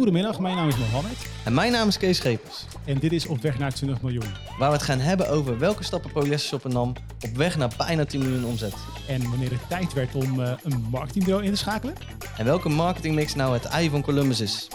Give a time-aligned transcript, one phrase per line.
[0.00, 2.64] Goedemiddag, mijn naam is Mohammed En mijn naam is Kees Schepers.
[2.84, 4.34] en dit is Op weg naar 20 miljoen.
[4.58, 8.20] Waar we het gaan hebben over welke stappen Polyester nam op weg naar bijna 10
[8.20, 8.74] miljoen omzet.
[9.08, 11.94] En wanneer het tijd werd om eh, een marketingbureau in te schakelen.
[12.36, 14.68] En welke marketingmix nou het ei van Columbus is.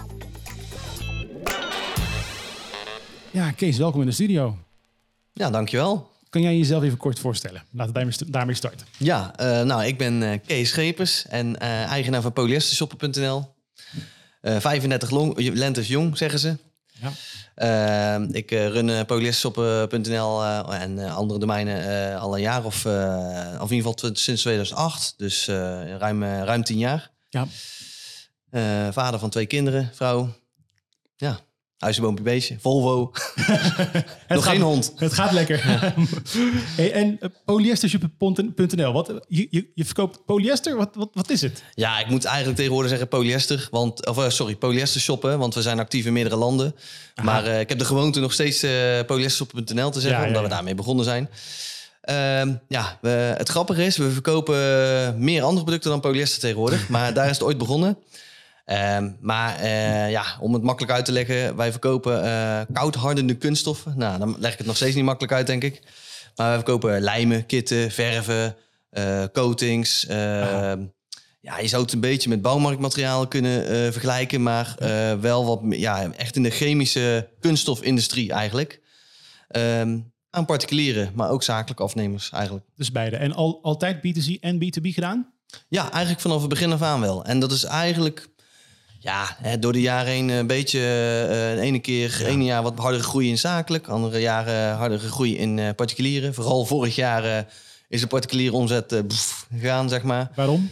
[3.31, 4.57] Ja, Kees, welkom in de studio.
[5.33, 6.11] Ja, dankjewel.
[6.29, 7.63] Kan jij jezelf even kort voorstellen?
[7.71, 8.87] Laten we daarmee st- daarmee starten.
[8.97, 13.53] Ja, eh, nou, ik ben eh, Kees Schepers en eigenaar van polyestershopper.nl.
[14.45, 16.57] Eh 35 long, lentes jong, zeggen ze.
[17.01, 17.11] Ja.
[17.55, 22.85] Eh, ik eh, run uh, eh, en eh, andere domeinen eh, al een jaar of,
[22.85, 25.13] eh, of in ieder geval sinds 2008.
[25.17, 27.11] Dus eh, ruim, eh, ruim 10 jaar.
[27.29, 27.47] Ja.
[28.49, 30.33] Eh, vader van twee kinderen, vrouw.
[31.15, 31.39] Ja,
[31.77, 32.57] huisje, boompje, beestje.
[32.59, 32.99] Volvo.
[34.27, 34.93] Nog gaat- geen hond.
[34.95, 35.63] Het gaat lekker.
[36.77, 40.75] hey, en uh, polyestershop.nl, wat, je, je, je verkoopt polyester?
[40.75, 41.63] Wat, wat, wat is het?
[41.73, 43.67] Ja, ik moet eigenlijk tegenwoordig zeggen polyester.
[43.71, 45.39] Want, of, eh, sorry, polyester shoppen.
[45.39, 46.75] Want we zijn actief in meerdere landen.
[47.23, 48.71] Maar eh, ik heb de gewoonte nog steeds eh
[49.05, 50.19] polyestershop.nl te zeggen.
[50.19, 51.29] Ja, ja, omdat we daarmee begonnen zijn.
[52.01, 56.89] Ehm, ja, we, het grappige is, we verkopen eh, meer andere producten dan polyester tegenwoordig.
[56.95, 57.97] maar daar is het ooit begonnen.
[58.65, 63.93] Ehm, maar eh, ja, om het makkelijk uit te leggen, wij verkopen eh koudhardende kunststoffen.
[63.97, 65.81] Nou, dan leg ik het nog steeds niet makkelijk uit, denk ik.
[66.35, 68.55] Maar wij verkopen lijmen, kitten, verven,
[68.89, 70.05] eh, coatings.
[70.05, 70.85] ehm,
[71.41, 73.63] ja, je zou het een beetje met bouwmarktmaterialen kunnen
[73.93, 74.75] vergelijken, maar
[75.19, 78.81] wel wat ja, echt in de chemische kunststofindustrie eigenlijk.
[79.47, 79.97] Ehm,
[80.29, 82.65] aan particulieren, maar ook zakelijke afnemers eigenlijk.
[82.75, 83.15] Dus beide.
[83.15, 85.33] En al, altijd B2C en B2B gedaan?
[85.67, 87.25] Ja, eigenlijk vanaf het begin af aan wel.
[87.25, 88.27] En dat is eigenlijk
[89.05, 90.79] ja, hè, door de jaren heen een beetje...
[90.79, 93.87] eh de ene keer, ene jaar wat hardere groei in zakelijk.
[93.87, 96.33] Andere jaren hardere groei in eh, particulieren.
[96.33, 97.43] Vooral vorig jaar eh,
[97.89, 100.31] is de particuliere omzet eh, pff, gegaan, zeg maar.
[100.35, 100.69] Waarom?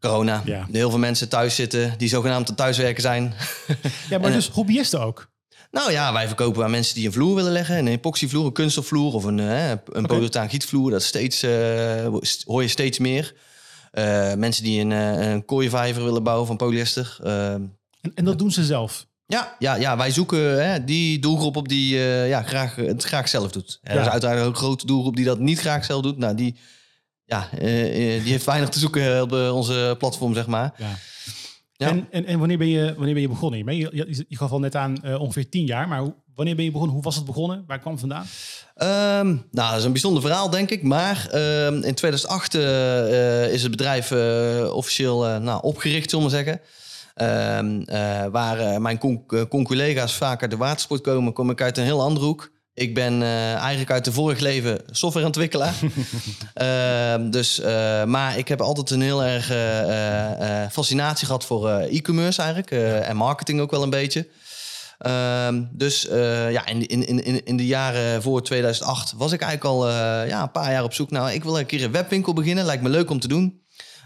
[0.00, 0.42] Corona.
[0.44, 0.66] Ja.
[0.72, 3.32] Heel veel mensen thuis zitten die zogenaamd aan thuiswerken zijn.
[4.10, 5.28] Ja, maar En, dus hobbyisten ook.
[5.70, 7.78] nou ja, wij verkopen aan mensen die een vloer willen leggen.
[7.78, 10.90] Een epoxyvloer, een kunststofvloer of een, eh, een polyurethaan gietvloer.
[10.90, 12.06] Dat is steeds, eh,
[12.44, 13.34] hoor je steeds meer.
[13.90, 17.18] Eh, mensen die een, eh, een kooienvijver willen bouwen van polyester.
[17.22, 17.54] Eh,
[18.02, 19.06] En, en dat doen ze zelf.
[19.26, 23.28] ja, ja, ja, wij zoeken hè, die doelgroep op die eh, ja, graag, het graag
[23.28, 23.78] zelf doet.
[23.82, 24.00] Er Ja.
[24.00, 26.18] is uiteraard ook een grote doelgroep die dat niet graag zelf doet.
[26.18, 26.56] Nou, die,
[27.24, 30.74] ja, eh, eh, die heeft weinig te zoeken op eh, onze platform, zeg maar.
[30.76, 30.90] Ja.
[31.76, 31.88] Ja.
[31.88, 33.76] En, en, en wanneer, ben je, wanneer ben je begonnen?
[33.76, 36.54] Je, je, je, je gaf al net aan eh, ongeveer tien jaar, maar hoe, wanneer
[36.56, 36.94] ben je begonnen?
[36.94, 37.64] Hoe was het begonnen?
[37.66, 38.26] Waar kwam het vandaan?
[38.74, 40.82] Ehm, nou, dat is een bijzonder verhaal, denk ik.
[40.82, 46.24] Maar ehm, in 2008 eh, eh, is het bedrijf eh, officieel eh, nou, opgericht, zullen
[46.24, 46.60] we zeggen.
[47.14, 51.78] Ehm, eh, waar eh, mijn eh, con-collega's vaak uit de watersport komen, kom ik uit
[51.78, 52.50] een heel andere hoek.
[52.74, 55.74] Ik ben eigenlijk uit de vorig leven softwareontwikkelaar.
[56.54, 57.60] Ehm, dus,
[58.06, 59.46] maar ik heb altijd een heel erg
[60.72, 62.70] fascinatie gehad voor e-commerce eigenlijk.
[63.06, 64.28] en marketing ook wel een beetje.
[64.98, 66.02] Ehm, dus
[66.50, 69.88] ja, in, in, in, in de jaren voor 2008 was ik eigenlijk al
[70.26, 71.10] ja, een paar jaar op zoek.
[71.10, 72.64] Nou, ik wil een keer een webwinkel beginnen.
[72.64, 73.61] Lijkt me leuk om te doen.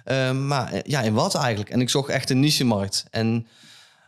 [0.06, 1.70] Ehm, maar eh, ja, in wat eigenlijk?
[1.70, 3.04] En ik zocht echt een niche-markt.
[3.10, 3.46] En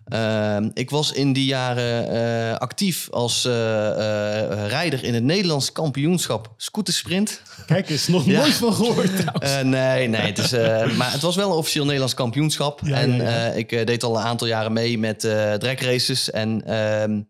[0.09, 5.72] ehm, ik was in die jaren eh, actief als eh, eh, rijder in het Nederlands
[5.72, 7.42] kampioenschap scootersprint.
[7.66, 8.41] Kijk eens, nog Ja.
[8.41, 9.50] nooit van gehoord trouwens.
[9.53, 10.20] Eh, nee, nee.
[10.20, 12.80] Het is, eh, maar het was wel een officieel Nederlands kampioenschap.
[12.84, 16.30] Ja, en ja, eh, ik eh, deed al een aantal jaren mee met eh races.
[16.30, 17.20] En ehm,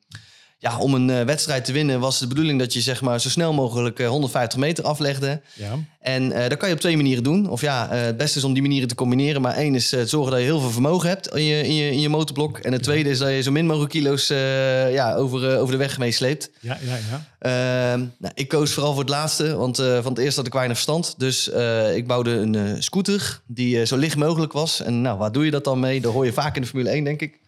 [0.58, 3.28] ja, om een eh, wedstrijd te winnen was de bedoeling dat je zeg maar, zo
[3.28, 5.40] snel mogelijk eh, 150 meter aflegde.
[5.54, 5.74] ja.
[6.00, 7.48] En eh, dat kan je op twee manieren doen.
[7.50, 9.40] Of ja, eh, het beste is om die manieren te combineren.
[9.42, 11.90] Maar één is eh, zorgen dat je heel veel vermogen hebt in je, in je,
[11.90, 12.58] in je motorblok.
[12.58, 15.72] En het tweede is dat je zo min mogelijk kilo's eh, ja, over, eh, over
[15.72, 16.50] de weg meesleept.
[16.60, 17.26] Ja, ja, ja.
[17.38, 20.52] Ehm, nou, ik koos vooral voor het laatste, want eh, van het eerste had ik
[20.52, 21.14] weinig verstand.
[21.18, 24.82] Dus eh, ik bouwde een eh, scooter die eh, zo licht mogelijk was.
[24.82, 26.00] En nou, waar doe je dat dan mee?
[26.00, 27.38] Dat hoor je vaak in de Formule 1, denk ik.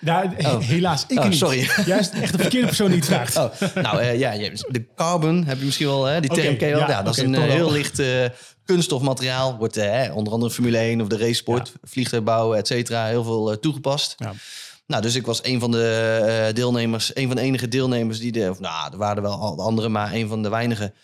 [0.00, 0.58] Nou, Oh.
[0.60, 1.38] helaas, ik Oh, niet.
[1.38, 1.68] sorry.
[1.86, 3.36] Juist echt de verkeerde persoon die het vraagt.
[3.36, 4.32] Oh, nou eh, ja,
[4.68, 6.82] de carbon heb je misschien wel, hè, die term ken je wel.
[6.82, 8.24] ja, Ja, dat is een eh, heel licht eh,
[8.64, 9.56] kunststofmateriaal.
[9.56, 9.76] Wordt
[10.12, 14.14] onder andere Formule 1 of de racesport, vliegtuigbouw, et cetera, heel veel toegepast.
[14.16, 14.32] Ja.
[14.86, 18.50] Nou, dus ik was een van de deelnemers, een van de enige deelnemers die de,
[18.50, 20.94] of nou, er waren er wel andere, maar een van de weinigen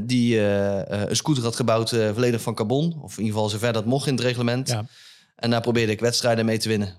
[0.00, 2.98] die een scooter had gebouwd, volledig van carbon.
[3.02, 4.68] Of in ieder geval zover dat mocht in het reglement.
[4.68, 4.86] Ja.
[5.36, 6.94] En daar probeerde ik wedstrijden mee te winnen.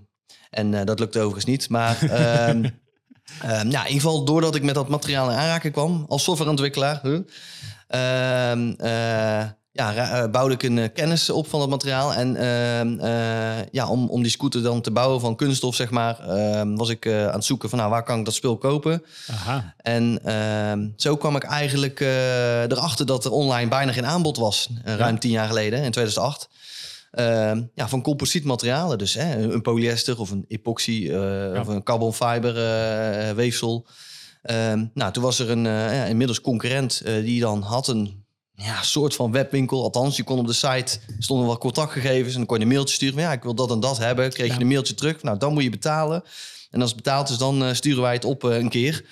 [0.50, 1.70] En eh, dat lukte overigens niet.
[1.70, 2.70] Maar ehm,
[3.42, 7.00] ehm, ja, in ieder geval doordat ik met dat materiaal in aanraking kwam als softwareontwikkelaar,
[7.04, 7.20] huh,
[7.88, 12.14] ehm, eh, ja, eh, bouwde ik een kennis op van dat materiaal.
[12.14, 12.34] En
[13.72, 16.18] ja, om, om die scooter dan te bouwen van kunststof, zeg maar,
[16.76, 19.04] was ik aan het zoeken van nou, waar kan ik dat spul kopen.
[19.32, 19.74] Aha.
[19.78, 25.32] En zo kwam ik eigenlijk erachter dat er online bijna geen aanbod was, ruim tien
[25.32, 26.50] jaar geleden, in 2008.
[27.12, 28.98] Ehm, ja, van composietmaterialen.
[28.98, 31.12] Dus hè, een polyester of een epoxy
[31.60, 32.56] of een carbon fiber
[33.36, 33.88] weefsel.
[34.42, 38.26] Ehm, nou, toen was er een ja, inmiddels concurrent die dan had een
[38.64, 39.84] ja, soort van webwinkel.
[39.84, 42.32] Althans, je kon op de site, stonden wel contactgegevens...
[42.32, 43.24] en dan kon je een mailtje sturen van...
[43.24, 44.30] ja, ik wil dat en dat hebben.
[44.30, 45.24] Kreeg je een mailtje terug.
[45.24, 46.24] Nou, dan moet je betalen.
[46.70, 49.06] En als het betaald is, dan uh, sturen wij het op uh, een keer.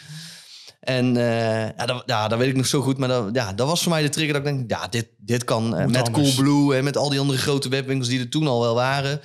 [0.87, 2.97] En uh, ja, dat, ja, dat weet ik nog zo goed.
[2.97, 4.69] Maar dat, ja, dat was voor mij de trigger dat ik denk...
[4.69, 8.09] ja, dit, dit kan met Coolblue en met al die andere grote webwinkels...
[8.09, 9.21] die er toen al wel waren...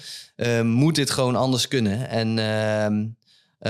[0.66, 2.08] moet dit gewoon anders kunnen.
[2.08, 3.06] En ehm,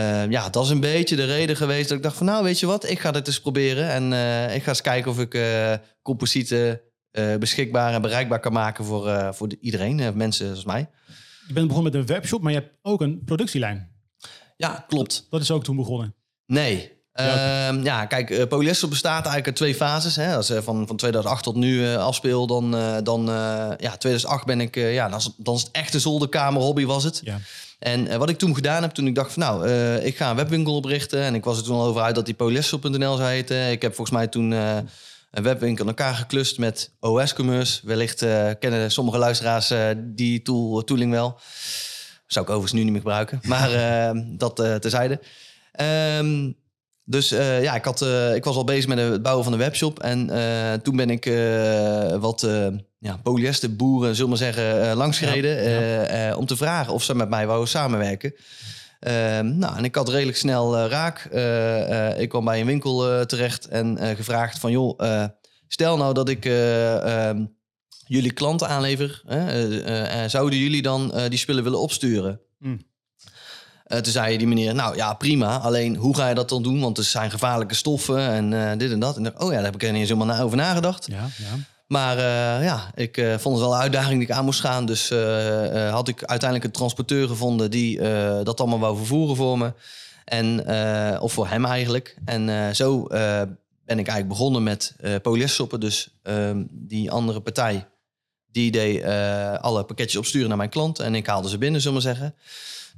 [0.02, 2.60] uh, ja, dat is een beetje de reden geweest dat ik dacht van nou weet
[2.60, 3.88] je wat, ik ga dit eens proberen.
[3.88, 6.80] En uh, ik ga eens kijken of ik uh, composieten
[7.38, 10.90] beschikbaar en bereikbaar kan maken voor, voor iedereen, mensen zoals mij.
[11.46, 13.90] Je bent begonnen met een webshop, maar je hebt ook een productielijn.
[14.56, 15.26] Ja, klopt.
[15.30, 16.14] Dat is ook toen begonnen?
[16.46, 17.01] Nee.
[17.14, 20.16] Ja, ehm, ja kijk, polyester bestaat eigenlijk uit twee fases.
[20.16, 20.36] Hè.
[20.36, 22.70] Als van, van 2008 tot nu afspeel, dan,
[23.04, 23.24] dan
[23.78, 27.20] ja, 2008 ben ik, ja, dan is, dan is het echte zolderkamer was het.
[27.24, 27.40] Ja.
[27.82, 30.30] En uh, wat ik toen gedaan heb, toen ik dacht van nou, uh, ik ga
[30.30, 31.22] een webwinkel oprichten.
[31.22, 33.70] En ik was er toen al over uit dat die polyester.nl zou heten.
[33.70, 34.76] Ik heb volgens mij toen uh,
[35.30, 37.80] een webwinkel in elkaar geklust met OS Commerce.
[37.84, 38.18] Wellicht
[38.58, 41.38] kennen sommige luisteraars die tool, tooling wel.
[42.26, 43.40] Zou ik overigens nu niet meer gebruiken.
[43.42, 43.70] Maar
[44.44, 45.20] dat terzijde.
[46.18, 46.56] Um,
[47.04, 49.58] dus uh, ja, ik, had, uh, ik was al bezig met het bouwen van de
[49.58, 49.98] webshop.
[49.98, 51.24] En uh, toen ben ik
[52.20, 52.48] wat
[52.98, 55.70] ja, polyesterboeren, zullen we zeggen, langsgereden.
[55.70, 58.34] Ja, om te vragen of ze met mij wouden samenwerken.
[59.00, 61.24] Ehm, nou, en ik had redelijk snel raak.
[62.18, 64.70] ik kwam bij een winkel terecht en gevraagd van...
[64.70, 64.98] joh,
[65.68, 67.44] stel nou dat ik ehm,
[68.06, 69.22] jullie klanten aanlever.
[70.26, 72.40] zouden jullie dan die spullen willen opsturen?
[72.58, 72.90] Mm.
[73.92, 75.58] Uh, toen zei die meneer, nou ja, prima.
[75.58, 76.80] Alleen hoe ga je dat dan doen?
[76.80, 79.16] Want er zijn gevaarlijke stoffen en uh, dit en dat.
[79.16, 81.06] En dacht, oh ja, daar heb ik er niet eens helemaal over nagedacht.
[81.06, 81.56] Ja, ja.
[81.86, 84.86] Maar uh, ja, ik vond het wel een uitdaging die ik aan moest gaan.
[84.86, 85.08] Dus
[85.90, 88.00] had ik uiteindelijk een transporteur gevonden die
[88.42, 89.72] dat allemaal wou vervoeren voor me.
[90.24, 90.68] En,
[91.20, 92.16] of voor hem eigenlijk.
[92.24, 93.02] En zo
[93.84, 95.80] ben ik eigenlijk begonnen met polyestersoppen.
[95.80, 97.86] Dus ehm, die andere partij,
[98.52, 99.04] die deed
[99.60, 100.98] alle pakketjes opsturen naar mijn klant.
[100.98, 102.34] En ik haalde ze binnen, zullen we maar zeggen.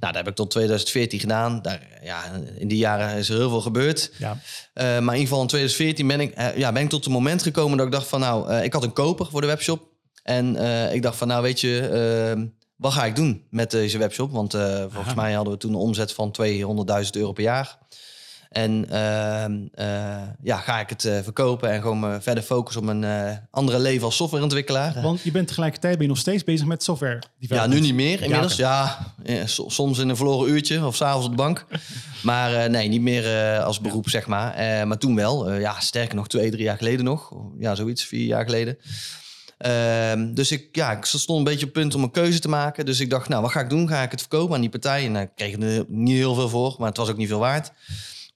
[0.00, 1.62] Nou, dat heb ik tot 2014 gedaan.
[1.62, 2.22] Daar, ja,
[2.58, 4.10] in die jaren is er heel veel gebeurd.
[4.18, 4.30] Ja.
[4.32, 4.38] Uh,
[4.74, 7.42] maar in ieder geval in 2014 ben ik, uh, ja, ben ik tot het moment
[7.42, 8.20] gekomen dat ik dacht van...
[8.20, 9.92] nou, uh, ik had een koper voor de webshop.
[10.22, 10.56] En
[10.92, 12.46] ik dacht van, nou weet je, ehm,
[12.76, 14.32] wat ga ik doen met deze webshop?
[14.32, 14.52] Want
[14.88, 17.78] volgens mij hadden we toen een omzet van 200.000 euro per jaar.
[18.54, 22.88] En ehm, eh, ja, ga ik het uh, verkopen en gewoon me verder focussen op
[22.88, 25.02] een uh, andere leven als softwareontwikkelaar.
[25.02, 27.22] Want je bent tegelijkertijd ben je nog steeds bezig met software.
[27.38, 28.56] Ja, nu niet meer inmiddels.
[28.56, 31.66] Ja, ja soms in een verloren uurtje of s'avonds op de bank.
[32.22, 34.86] maar nee, niet meer als beroep, zeg maar.
[34.86, 35.52] maar toen wel.
[35.52, 37.32] ja, sterker nog, twee, drie jaar geleden nog.
[37.58, 38.78] Ja, zoiets, vier jaar geleden.
[39.58, 42.86] Ehm, dus ik, ja, ik stond een beetje op punt om een keuze te maken.
[42.86, 43.88] Dus ik dacht, nou, wat ga ik doen?
[43.88, 45.06] Ga ik het verkopen aan die partij?
[45.06, 47.38] En daar kreeg ik er niet heel veel voor, maar het was ook niet veel
[47.38, 47.72] waard.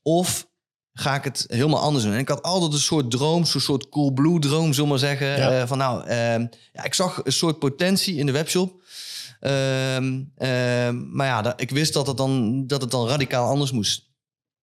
[0.03, 0.49] Of
[0.93, 2.13] ga ik het helemaal anders doen?
[2.13, 5.61] En ik had altijd een soort droom, zo'n soort cool blue droom, zullen maar zeggen.
[5.61, 8.83] Eh, van nou, ehm, ja, ik zag een soort potentie in de webshop.
[9.41, 14.07] Ehm, ehm, maar ja, ik wist dat het, dan, dat het dan radicaal anders moest.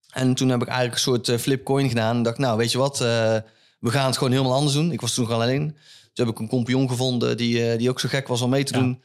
[0.10, 2.16] En toen heb ik eigenlijk een soort uh, flipcoin gedaan.
[2.16, 3.08] En dacht, nou, weet je wat, uh,
[3.80, 4.92] we gaan het gewoon helemaal anders doen.
[4.92, 5.78] Ik was toen gewoon alleen.
[6.15, 8.63] Toen heb ik een compagnon gevonden die, uh, die ook zo gek was om mee
[8.63, 9.01] te doen.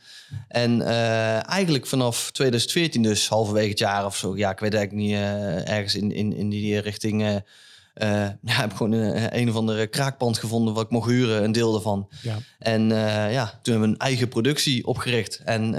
[0.49, 5.07] En uh, eigenlijk vanaf 2014, dus halverwege het jaar of zo, ja, ik weet eigenlijk
[5.07, 9.57] niet, uh, ergens in, in, in die richting, ja, heb ik gewoon een, een of
[9.57, 12.09] andere kraakpand gevonden wat ik mocht huren, een deel daarvan.
[12.23, 12.39] Ja.
[12.59, 12.89] En
[13.31, 15.41] ja, toen hebben we een eigen productie opgericht.
[15.45, 15.73] En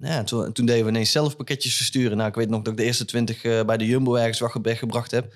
[0.00, 2.16] ja, toen, toen deden we ineens zelf pakketjes versturen.
[2.16, 5.34] Nou, ik weet nog dat ik de eerste twintig bij de Jumbo ergens weggebracht heb.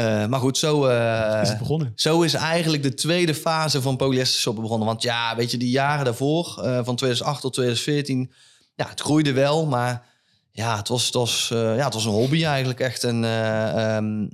[0.00, 1.92] Uh, maar goed, zo, uh, is het begonnen.
[1.94, 4.86] zo is eigenlijk de tweede fase van polyester shoppen begonnen.
[4.86, 8.32] Want ja, weet je, die jaren daarvoor, uh, van 2008 tot 2014,
[8.74, 10.06] ja, het groeide wel, maar
[10.50, 13.04] ja, het was, het was, ja, het was een hobby eigenlijk echt.
[13.04, 14.30] En um,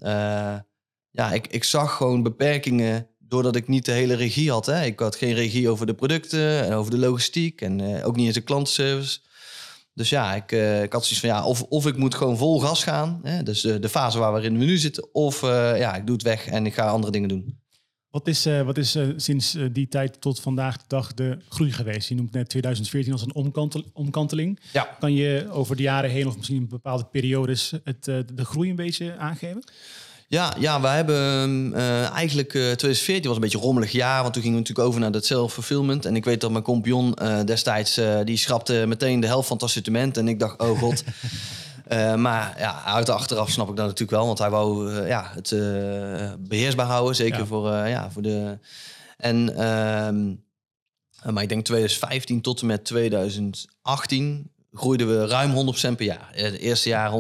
[1.11, 4.67] ja, ik, ik zag gewoon beperkingen doordat ik niet de hele regie had.
[4.67, 4.85] Hè.
[4.85, 8.35] Ik had geen regie over de producten en over de logistiek en ook niet eens
[8.35, 9.19] de klantenservice.
[9.95, 12.61] Dus ja, ik, uh, ik had zoiets van ja, of, of ik moet gewoon vol
[12.61, 13.21] gas gaan.
[13.23, 13.43] Hè?
[13.43, 15.15] Dus de, de fase waar we nu zitten.
[15.15, 17.63] Of uh, ja, ik doe het weg en ik ga andere dingen doen.
[18.11, 22.09] Wat is, uh, wat is sinds die tijd tot vandaag de dag de groei geweest?
[22.09, 24.61] Je noemt net 2014 als een omkantel, omkanteling.
[24.73, 24.97] Ja.
[24.99, 29.17] Kan je over de jaren heen of misschien bepaalde periodes het, de groei een beetje
[29.17, 29.65] aangeven?
[30.35, 34.33] Ja, ja we hebben uh, eigenlijk uh, 2014 was een beetje een rommelig jaar, want
[34.33, 36.05] toen gingen we natuurlijk over naar dat self-fulfillment.
[36.05, 39.67] En ik weet dat mijn compagnon uh, destijds, die schrapte meteen de helft van het
[39.67, 40.17] assortiment.
[40.17, 41.05] En ik dacht, oh god.
[42.27, 45.49] maar ja, uit de achteraf snap ik dat natuurlijk wel, want hij wou ja, het
[46.49, 48.59] beheersbaar houden, zeker voor, ja, voor de...
[49.17, 49.57] En...
[49.57, 50.33] Ehm,
[51.33, 56.31] maar ik denk 2015 tot en met 2018 groeiden we ruim 100% per jaar.
[56.33, 57.11] Het eerste jaar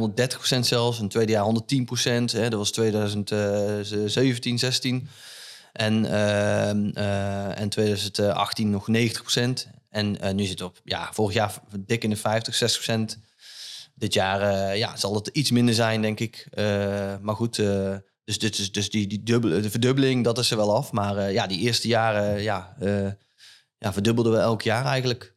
[0.56, 2.32] 130% zelfs, het tweede jaar 110%.
[2.32, 5.08] Hè, dat was 2017, 16.
[5.72, 6.12] En, uh,
[7.04, 8.92] uh, en 2018 nog 90%.
[9.90, 12.80] En uh, nu zit het op, ja, vorig jaar dik in de 50,
[13.16, 13.18] 60%.
[13.94, 16.48] Dit jaar uh, ja, zal het iets minder zijn, denk ik.
[16.54, 16.64] Uh,
[17.20, 17.56] maar goed,
[18.24, 20.92] dus, dus, dus die, die dubbele, verdubbeling, dat is er wel af.
[20.92, 22.76] Maar ja, die eerste jaren, ja,
[23.78, 25.33] ja, verdubbelden we elk jaar eigenlijk.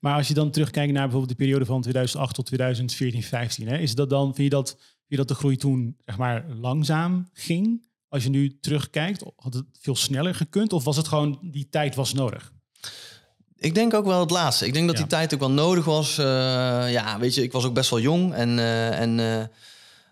[0.00, 3.78] Maar als je dan terugkijkt naar bijvoorbeeld de periode van 2008 tot 2014, 15, hè,
[3.78, 7.28] is dat dan, vind je dat, vind je dat de groei toen zeg maar langzaam
[7.32, 7.88] ging?
[8.08, 11.94] Als je nu terugkijkt, had het veel sneller gekund of was het gewoon die tijd
[11.94, 12.52] was nodig?
[13.56, 14.66] Ik denk ook wel het laatste.
[14.66, 16.18] Ik denk dat die tijd ook wel nodig was.
[16.18, 16.24] Uh,
[16.92, 19.18] ja, weet je, ik was ook best wel jong en, uh, en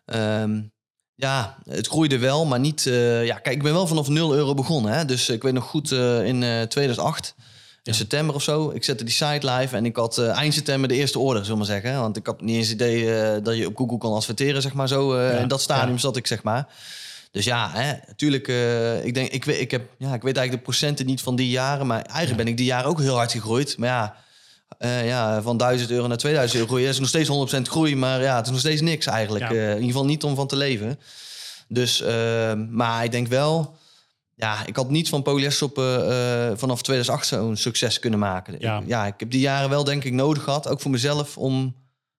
[0.07, 0.73] uh, um,
[1.15, 2.83] ja, het groeide wel, maar niet.
[3.23, 4.93] ja, kijk, ik ben wel vanaf 0 euro begonnen.
[4.93, 5.05] Hè?
[5.05, 7.35] Dus ik weet nog goed in 2008
[7.88, 8.71] in september of zo.
[8.71, 11.61] Ik zette die site live en ik had uh, eind september de eerste order, zullen
[11.61, 12.00] we maar zeggen.
[12.00, 14.88] Want ik had niet eens idee uh, dat je op Google kan adverteren, zeg maar
[14.88, 15.16] zo.
[15.16, 16.68] Uh, in dat stadium zat ik, zeg maar.
[17.30, 18.49] Dus ja, hè, natuurlijk,
[19.04, 21.49] ik denk, ik weet, ik, heb, ja, ik weet eigenlijk de procenten niet van die
[21.49, 23.78] jaren, maar eigenlijk ben ik die jaren ook heel hard gegroeid.
[23.78, 23.88] Maar
[24.78, 28.23] ja, ja van 1000 euro naar 2000 euro groeien is nog steeds 100% groei, maar
[28.23, 29.50] ja, het is nog steeds niks eigenlijk.
[29.50, 30.99] in ieder geval niet om van te leven.
[31.68, 32.02] Dus,
[32.68, 33.77] maar ik denk wel
[34.38, 38.57] ja, ik had niet van polyestersoppen uh, vanaf 2008 zo'n succes kunnen maken.
[38.59, 38.80] Ja.
[38.80, 41.75] Ik, ja, ik heb die jaren wel denk ik nodig gehad, ook voor mezelf, om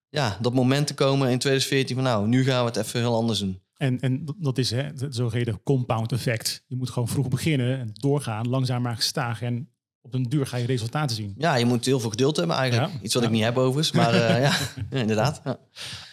[0.10, 3.16] ja, dat moment te komen in 2014 van nou, nu gaan we het even heel
[3.16, 3.62] anders doen.
[3.78, 6.64] En, en dat is hè, het zogeheten compound effect.
[6.68, 9.42] Je moet gewoon vroeg beginnen en doorgaan, langzaam maar gestaag.
[9.42, 9.70] En
[10.02, 11.34] op een duur ga je resultaten zien.
[11.38, 12.94] Ja, je moet heel veel geduld hebben eigenlijk.
[13.02, 14.54] Iets wat ik niet heb overigens, maar uh, ja,
[15.00, 15.42] inderdaad.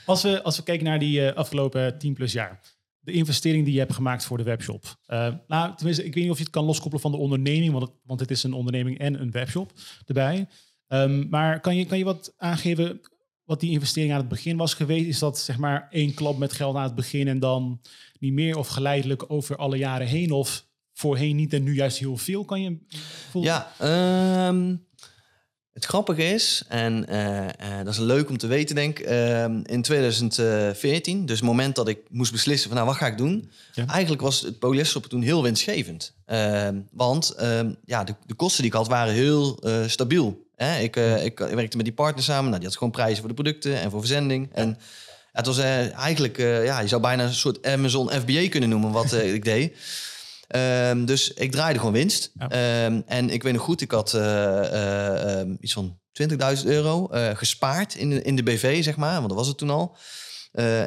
[0.05, 2.61] Als, we, als we kijken naar die uh, afgelopen 10 plus jaar
[3.07, 4.85] de investering die je hebt gemaakt voor de webshop.
[5.09, 7.85] Uh, nou, tenminste, ik weet niet of je het kan loskoppelen van de onderneming, want
[7.85, 9.73] het, want het is een onderneming en een webshop
[10.07, 10.49] erbij.
[10.89, 13.01] Um, maar kan je, kan je wat aangeven
[13.45, 15.07] wat die investering aan het begin was geweest?
[15.07, 17.81] Is dat zeg maar één klap met geld aan het begin en dan
[18.19, 20.31] niet meer of geleidelijk over alle jaren heen?
[20.31, 22.45] Of voorheen niet en nu juist heel veel?
[22.45, 22.79] Kan je
[23.31, 23.67] voelen?
[23.79, 24.86] Ja, um,
[25.77, 27.49] het grappige is, en uh, uh,
[27.85, 29.09] dat is leuk om te weten, denk ik.
[29.11, 33.19] Uh, in 2014, dus het moment dat ik moest beslissen van nou, wat ga ik
[33.19, 33.51] doen?
[33.73, 33.87] Ja.
[33.87, 36.13] Eigenlijk was het polyestersoppen toen heel winstgevend.
[36.27, 40.47] Ehm, want ehm, ja, de, de, kosten die ik had waren heel eh, stabiel.
[40.55, 40.79] Hè?
[40.79, 42.45] Ik, ik, werkte met die partner samen.
[42.45, 44.49] Nou, die had gewoon prijzen voor de producten en voor verzending.
[44.55, 44.61] Ja.
[44.61, 44.79] En
[45.33, 49.45] het was eigenlijk, ja, je zou bijna een soort Amazon FBA kunnen noemen wat ik
[49.45, 49.77] deed.
[50.49, 52.33] Um, dus ik draaide gewoon winst.
[52.39, 57.09] Um, en ik weet nog goed, ik had uh, uh, um, iets van 20.000 euro
[57.13, 59.15] uh, gespaard in de, in de BV, zeg maar.
[59.15, 59.97] Want dat was het toen al.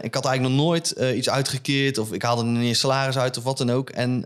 [0.01, 3.43] ik had eigenlijk nog nooit iets uitgekeerd of ik haalde er eens salaris uit of
[3.43, 3.89] wat dan ook.
[3.89, 4.25] En,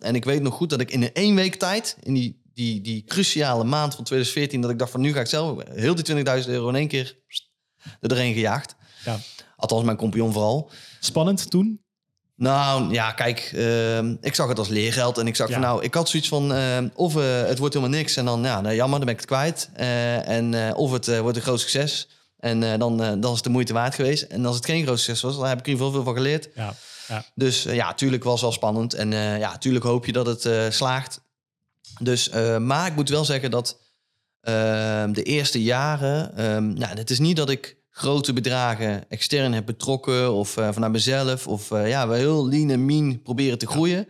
[0.00, 2.80] en ik weet nog goed dat ik in een één week tijd, in die, die,
[2.80, 6.24] die cruciale maand van 2014, dat ik dacht van nu ga ik zelf heel die
[6.44, 7.18] 20.000 euro in één keer
[8.00, 8.74] er doorheen gejaagd.
[9.04, 9.18] Ja.
[9.56, 10.70] Althans, mijn compagnon vooral.
[11.00, 11.80] Spannend toen?
[12.40, 15.18] Nou ja, kijk, uh, ik zag het als leergeld.
[15.18, 17.98] En ik zag van nou, ik had zoiets van uh, of uh, het wordt helemaal
[17.98, 19.70] niks en dan ja, nou, jammer, dan ben ik het kwijt.
[19.76, 22.08] Uh, en of het wordt een groot succes.
[22.38, 24.22] En dan, dan is het de moeite waard geweest.
[24.22, 26.22] En als het geen groot succes was, dan heb ik in ieder geval veel van
[26.22, 26.48] geleerd.
[26.54, 26.74] Ja.
[27.08, 27.24] Ja.
[27.34, 28.94] Dus ja, tuurlijk was het wel spannend.
[28.94, 31.20] En ja, tuurlijk hoop je dat het slaagt.
[31.98, 33.78] Dus, maar ik moet wel zeggen dat
[34.40, 39.66] ehm, de eerste jaren, um, nou, het is niet dat ik grote bedragen extern heb
[39.66, 41.46] betrokken of uh, vanuit mezelf.
[41.46, 44.08] Of uh, ja, we heel lean en mean proberen te groeien.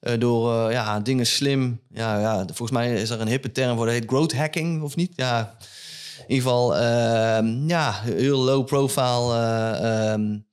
[0.00, 1.80] Uh, door ja, dingen slim.
[1.90, 4.96] Ja, ja, volgens mij is er een hippe term voor, dat heet growth hacking of
[4.96, 5.12] niet?
[5.16, 5.56] Ja,
[6.18, 10.46] in ieder geval ehm, ja, heel low profile um,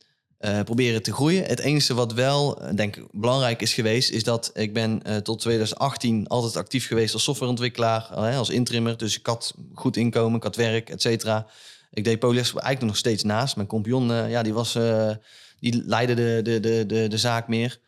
[0.64, 1.44] proberen te groeien.
[1.44, 6.28] Het enige wat wel, denk ik, belangrijk is geweest, is dat ik ben tot 2018
[6.28, 8.98] altijd actief geweest als softwareontwikkelaar, als intrimmer.
[8.98, 11.48] Dus ik had goed inkomen, ik had werk, et cetera.
[11.94, 13.56] Ik deed polyester eigenlijk nog steeds naast.
[13.56, 15.12] Mijn compagnon, uh, ja, die, was, uh,
[15.60, 17.80] die leidde de, de, de, de, de zaak meer.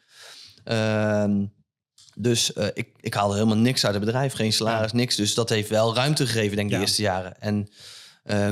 [0.66, 1.26] Uh,
[2.16, 4.34] dus uh, ik, ik haalde helemaal niks uit het bedrijf.
[4.34, 5.16] Geen salaris, niks.
[5.16, 7.42] Dus dat heeft wel ruimte gegeven, denk ik, de eerste jaren.
[7.42, 7.68] En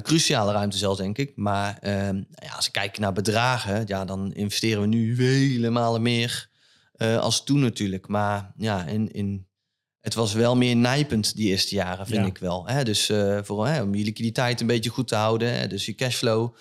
[0.02, 1.32] cruciale ruimte zelfs, denk ik.
[1.36, 6.02] Maar ehm, ja, als ik kijk naar bedragen, ja, dan investeren we nu vele malen
[6.02, 6.50] meer
[6.98, 8.08] als toen natuurlijk.
[8.08, 9.48] Maar ja, in, in
[10.02, 12.68] het was wel meer nijpend die eerste jaren, vind ik wel.
[12.68, 12.84] Hè?
[12.84, 15.68] Dus uh, voor, hè, om je liquiditeit een beetje goed te houden, hè?
[15.68, 16.56] dus je cashflow.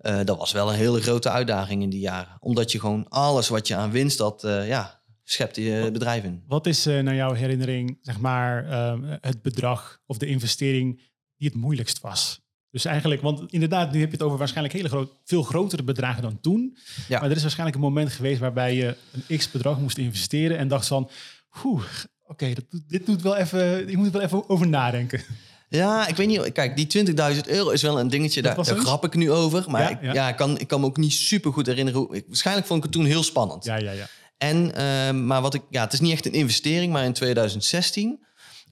[0.00, 2.36] Uh, dat was wel een hele grote uitdaging in die jaren.
[2.40, 6.42] Omdat je gewoon alles wat je aan winst had, uh, ja, schept je bedrijf in.
[6.46, 8.66] Wat is naar jouw herinnering, zeg maar,
[9.20, 11.02] het bedrag of de investering
[11.36, 12.40] die het moeilijkst was?
[12.70, 16.22] Dus eigenlijk, want inderdaad, nu heb je het over waarschijnlijk hele groot, veel grotere bedragen
[16.22, 16.76] dan toen.
[17.08, 17.20] Ja.
[17.20, 20.68] Maar er is waarschijnlijk een moment geweest waarbij je een x bedrag moest investeren en
[20.68, 21.10] dacht van,
[21.64, 21.84] Oeh,
[22.28, 22.52] Oké,
[22.88, 23.88] dit doet wel even.
[23.88, 25.20] Ik moet er wel even over nadenken.
[25.68, 26.52] Ja, ik weet niet.
[26.52, 28.42] Kijk, die 20.000 euro is wel een dingetje.
[28.42, 29.64] Daar, daar grap ik nu over.
[29.70, 30.28] Maar ik, ja.
[30.28, 32.08] ik, kan, ik kan me ook niet super goed herinneren.
[32.10, 33.64] Ik, waarschijnlijk vond ik het toen heel spannend.
[33.64, 34.06] Ja, ja, ja.
[34.38, 38.26] En, uh, maar wat ik, ja, het is niet echt een investering, maar in 2016.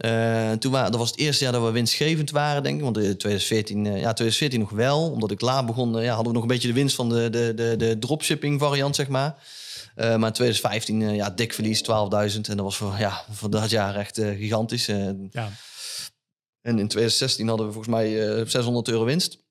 [0.04, 2.82] Uh, toen waren, dat was het eerste jaar dat we winstgevend waren, denk ik.
[2.82, 5.10] Want in 2014, uh, ja, 2014 nog wel.
[5.10, 7.52] Omdat ik laat begon, ja, hadden we nog een beetje de winst van de, de,
[7.54, 9.34] de, de dropshipping variant, zeg maar.
[9.96, 11.86] Uh, maar in 2015, ja, dik verlies, 12.000.
[11.86, 14.86] En dat was voor, ja, voor dat jaar echt gigantisch.
[14.86, 15.50] ja.
[16.62, 19.44] En in 2016 hadden we volgens mij 600 euro winst.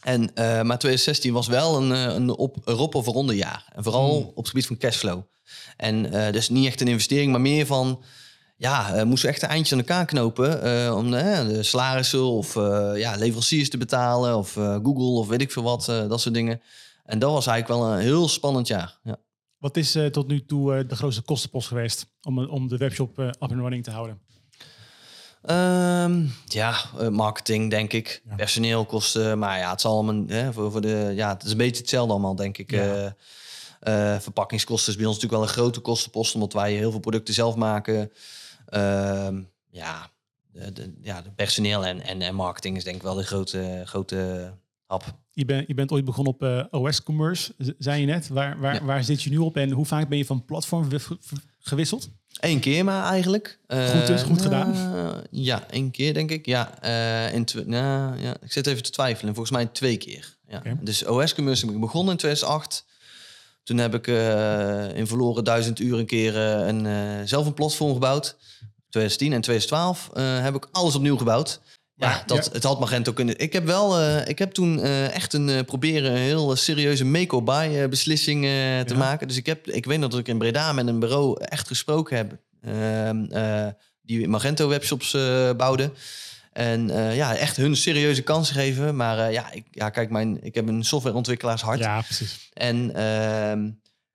[0.00, 3.72] En, maar 2016 was wel een, een op, erop of ronde jaar.
[3.74, 4.28] En vooral hmm.
[4.28, 5.22] op het gebied van cashflow.
[5.76, 6.02] En
[6.32, 8.04] dus niet echt een investering, maar meer van
[8.56, 12.92] ja, uh, moesten echt een eindje aan elkaar knopen uh, om de salarissen of uh,
[12.94, 16.60] ja, leveranciers te betalen of Google of weet ik veel wat, dat soort dingen.
[17.04, 18.98] En dat was eigenlijk wel een heel spannend jaar.
[19.02, 19.16] Ja.
[19.64, 23.52] Wat is tot nu toe de grootste kostenpost geweest om, om de webshop up and
[23.52, 24.20] running te houden?
[25.50, 26.76] Um, ja,
[27.10, 28.22] marketing denk ik.
[28.28, 28.34] Ja.
[28.34, 31.56] Personeel kosten, maar ja, het zal allemaal hè, voor, voor de ja, het is een
[31.56, 32.70] beetje hetzelfde allemaal denk ik.
[32.70, 33.16] Ja.
[34.20, 37.54] verpakkingskosten is bij ons natuurlijk wel een grote kostenpost, omdat wij heel veel producten zelf
[37.56, 38.12] maken.
[38.66, 40.10] Ehm, ja,
[40.52, 43.82] de, de, ja, de personeel en, en, en, marketing is denk ik wel de grote,
[43.84, 44.52] grote
[44.86, 45.18] hap.
[45.32, 48.28] Je, ben, je bent ooit begonnen op uh, eh, OS Commerce, zei je net.
[48.28, 50.88] Waar, waar, waar zit je nu op en hoe vaak ben je van platform
[51.58, 52.10] gewisseld?
[52.40, 53.58] Eén keer maar eigenlijk.
[53.66, 54.74] Goed, dus, goed gedaan.
[54.74, 56.46] Uh, ja, één keer denk ik.
[56.46, 56.82] Ja,
[57.32, 59.34] in nou, ja, ik zit even te twijfelen.
[59.34, 60.36] Volgens mij twee keer.
[60.48, 60.62] Ja.
[60.80, 62.84] Dus OS Commerce heb ik begonnen in 2008.
[63.62, 64.06] Toen heb ik
[64.96, 68.36] in verloren duizend uur een keer een, zelf een platform gebouwd.
[68.88, 70.10] 2010 en 2012
[70.42, 71.60] heb ik alles opnieuw gebouwd.
[71.96, 73.38] Ja, dat, het had Magento kunnen.
[73.38, 78.84] Ik heb wel, ik heb toen echt een proberen een heel serieuze make-or-buy beslissing te
[78.86, 78.96] ja.
[78.96, 79.28] maken.
[79.28, 82.16] Dus ik heb, ik weet nog dat ik in Breda met een bureau echt gesproken
[82.16, 82.36] heb.
[82.62, 83.70] Ehm,
[84.02, 85.16] die Magento webshops
[85.56, 85.92] bouwden.
[86.52, 88.96] En ja, echt hun serieuze kansen geven.
[88.96, 91.78] Maar ja, ik, ja, kijk, mijn, ik heb een softwareontwikkelaars hart.
[91.78, 92.50] Ja, precies.
[92.52, 93.72] En uh,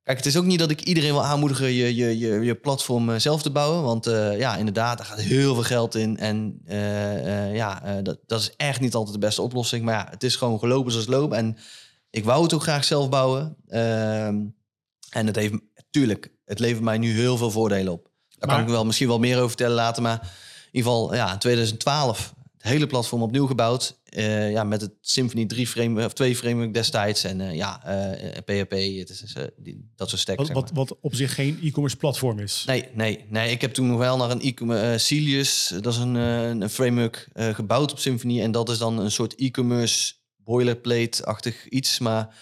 [0.09, 3.09] kijk, het is ook niet dat ik iedereen wil aanmoedigen je, je, je, je platform
[3.09, 3.83] eh, zelf te bouwen.
[3.83, 4.05] Want
[4.37, 6.17] ja, inderdaad, daar gaat heel veel geld in.
[6.17, 6.61] En
[7.53, 9.85] ja, dat, dat is echt niet altijd de beste oplossing.
[9.85, 11.33] Maar ja, het is gewoon gelopen zoals het loopt.
[11.33, 11.57] En
[12.09, 13.55] ik wou het ook graag zelf bouwen.
[13.67, 14.37] Ehm,
[15.09, 15.53] en het heeft,
[15.89, 18.09] tuurlijk, het levert mij nu heel veel voordelen op.
[18.37, 20.01] Daar kan ik wel misschien wel meer over vertellen later.
[20.01, 23.99] Maar in ieder geval, ja, in 2012 het hele platform opnieuw gebouwd.
[24.09, 27.23] Uh, ja, met het Symfony 3 framework of 2 framework destijds.
[27.23, 30.47] En uh, ja, uh, PHP, het is, die, dat soort stacks.
[30.47, 32.63] Wat, wat, wat, op zich geen e-commerce platform is.
[32.67, 33.51] Nee, nee, nee.
[33.51, 37.91] Ik heb toen nog wel naar een e-commerce Cilius, dat is een, een framework gebouwd
[37.91, 38.41] op Symfony.
[38.41, 41.99] En dat is dan een soort e-commerce boilerplate-achtig iets.
[41.99, 42.35] Maar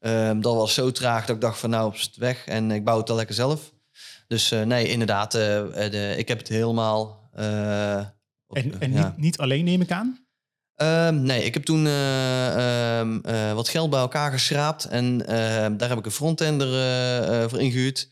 [0.00, 2.46] ehm, dat was zo traag dat ik dacht van nou, op het weg.
[2.46, 3.72] En ik bouw het al lekker zelf.
[4.28, 7.30] Dus nee, inderdaad, de, ik heb het helemaal
[8.52, 10.26] en, en niet, niet, alleen neem ik aan?
[10.82, 14.84] Um, nee, ik heb toen uh, um, uh, wat geld bij elkaar geschraapt.
[14.84, 16.68] En ehm, daar heb ik een frontender
[17.50, 18.10] voor ingehuurd.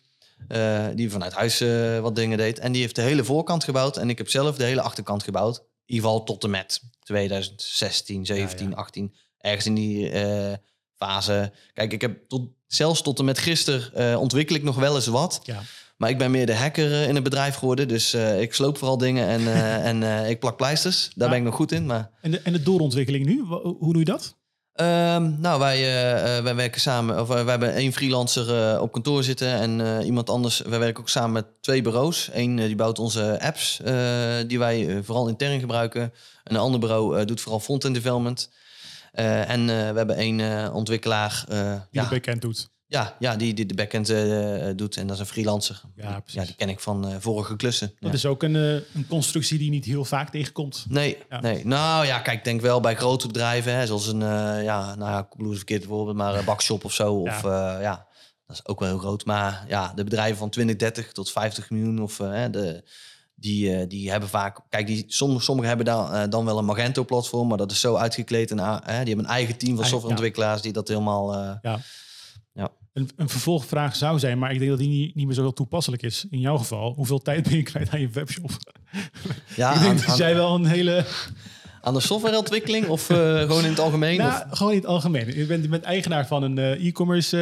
[0.94, 1.58] die vanuit huis
[2.00, 2.58] wat dingen deed.
[2.58, 3.96] En die heeft de hele voorkant gebouwd.
[3.96, 5.58] En ik heb zelf de hele achterkant gebouwd.
[5.58, 8.76] In ieder geval tot en met 2016, 17, ja, ja.
[8.76, 9.14] 18.
[9.38, 10.12] Ergens in die
[10.96, 11.52] fase.
[11.72, 15.40] Kijk, ik heb tot, zelfs tot en met gisteren ontwikkel ik nog wel eens wat.
[15.42, 15.62] Ja.
[15.96, 17.88] Maar ik ben meer de hacker eh, in het bedrijf geworden.
[17.88, 21.10] Dus uh, ik sloop vooral dingen en, uh, en uh, ik plak pleisters.
[21.14, 21.86] Daar ben ik nog goed in.
[21.86, 22.10] Maar...
[22.20, 23.40] En, de, en de doorontwikkeling nu?
[23.78, 24.36] Hoe doe je dat?
[24.80, 25.82] Um, nou, wij,
[26.42, 30.60] wij werken samen, of wij hebben één freelancer op kantoor zitten en iemand anders.
[30.60, 32.30] Wij werken ook samen met twee bureaus.
[32.32, 33.80] Eén die bouwt onze apps,
[34.46, 36.02] die wij vooral intern gebruiken.
[36.44, 38.50] En een ander bureau doet vooral front-end development.
[39.12, 41.44] en we hebben één ontwikkelaar.
[41.48, 41.56] die
[41.90, 42.72] ja, de backend doet.
[42.94, 44.96] Ja, ja die, die de backend uh, doet.
[44.96, 45.80] En dat is een freelancer.
[45.96, 46.40] Ja, precies.
[46.40, 47.92] Ja, die ken ik van uh, vorige klussen.
[48.00, 48.16] Dat ja.
[48.16, 50.86] is ook een, uh, een constructie die niet heel vaak tegenkomt.
[50.88, 51.40] Nee, ja.
[51.40, 51.66] nee.
[51.66, 53.74] Nou ja, kijk, denk wel bij grote bedrijven.
[53.74, 54.20] Hè, zoals een,
[54.62, 57.14] ja, nou ja, Blues verkeerd bijvoorbeeld, maar een bakshop of zo.
[57.14, 57.80] Of ja.
[57.80, 58.06] ja,
[58.46, 59.24] dat is ook wel heel groot.
[59.24, 62.84] Maar ja, de bedrijven van 20, 30 tot 50 miljoen of de...
[63.36, 67.58] Die, die hebben vaak, kijk, die, sommige, sommigen hebben dan, dan wel een Magento-platform, maar
[67.58, 68.50] dat is zo uitgekleed.
[68.50, 71.34] En, die hebben een eigen team van softwareontwikkelaars die dat helemaal.
[71.62, 71.80] ja.
[72.94, 75.52] Een, een, vervolgvraag zou zijn, maar ik denk dat die niet, niet meer zo heel
[75.52, 76.26] toepasselijk is.
[76.30, 78.50] In jouw geval, hoeveel tijd ben je kwijt aan je webshop?
[79.56, 81.04] Ja, ik denk aan, dat jij wel een hele...
[81.80, 84.18] Aan de softwareontwikkeling of uh, gewoon in het algemeen?
[84.18, 85.36] Nou, gewoon in het algemeen.
[85.36, 87.36] Je bent, je bent eigenaar van een uh, e-commerce,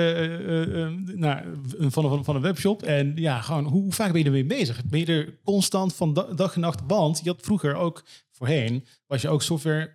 [0.46, 1.40] uh, nou,
[1.78, 2.82] van, van, van een webshop.
[2.82, 4.84] En ja, gewoon, hoe, hoe, vaak ben je ermee bezig?
[4.84, 6.80] Ben je er constant van dag en nacht?
[6.86, 8.04] Want je had vroeger ook
[8.46, 9.90] voorheen was je ook software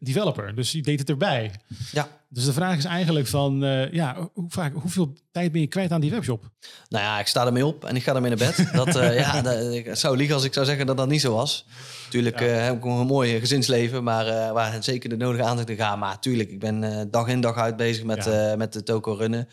[0.00, 0.54] developer.
[0.54, 1.50] Dus je deed het erbij.
[1.92, 2.08] Ja.
[2.28, 3.58] Dus de vraag is eigenlijk van,
[3.90, 6.50] ja, hoe vaak, hoeveel tijd ben je kwijt aan die webshop?
[6.88, 8.68] Nou ja, ik sta ermee op en ik ga ermee naar bed.
[8.84, 11.66] Dat, ja, dat, ik zou liegen als ik zou zeggen dat dat niet zo was.
[12.04, 15.98] Natuurlijk heb ik een mooi gezinsleven, maar waar zeker de nodige aandacht in gaan.
[15.98, 19.48] Maar tuurlijk, ik ben dag in dag uit bezig met, met de toko runnen.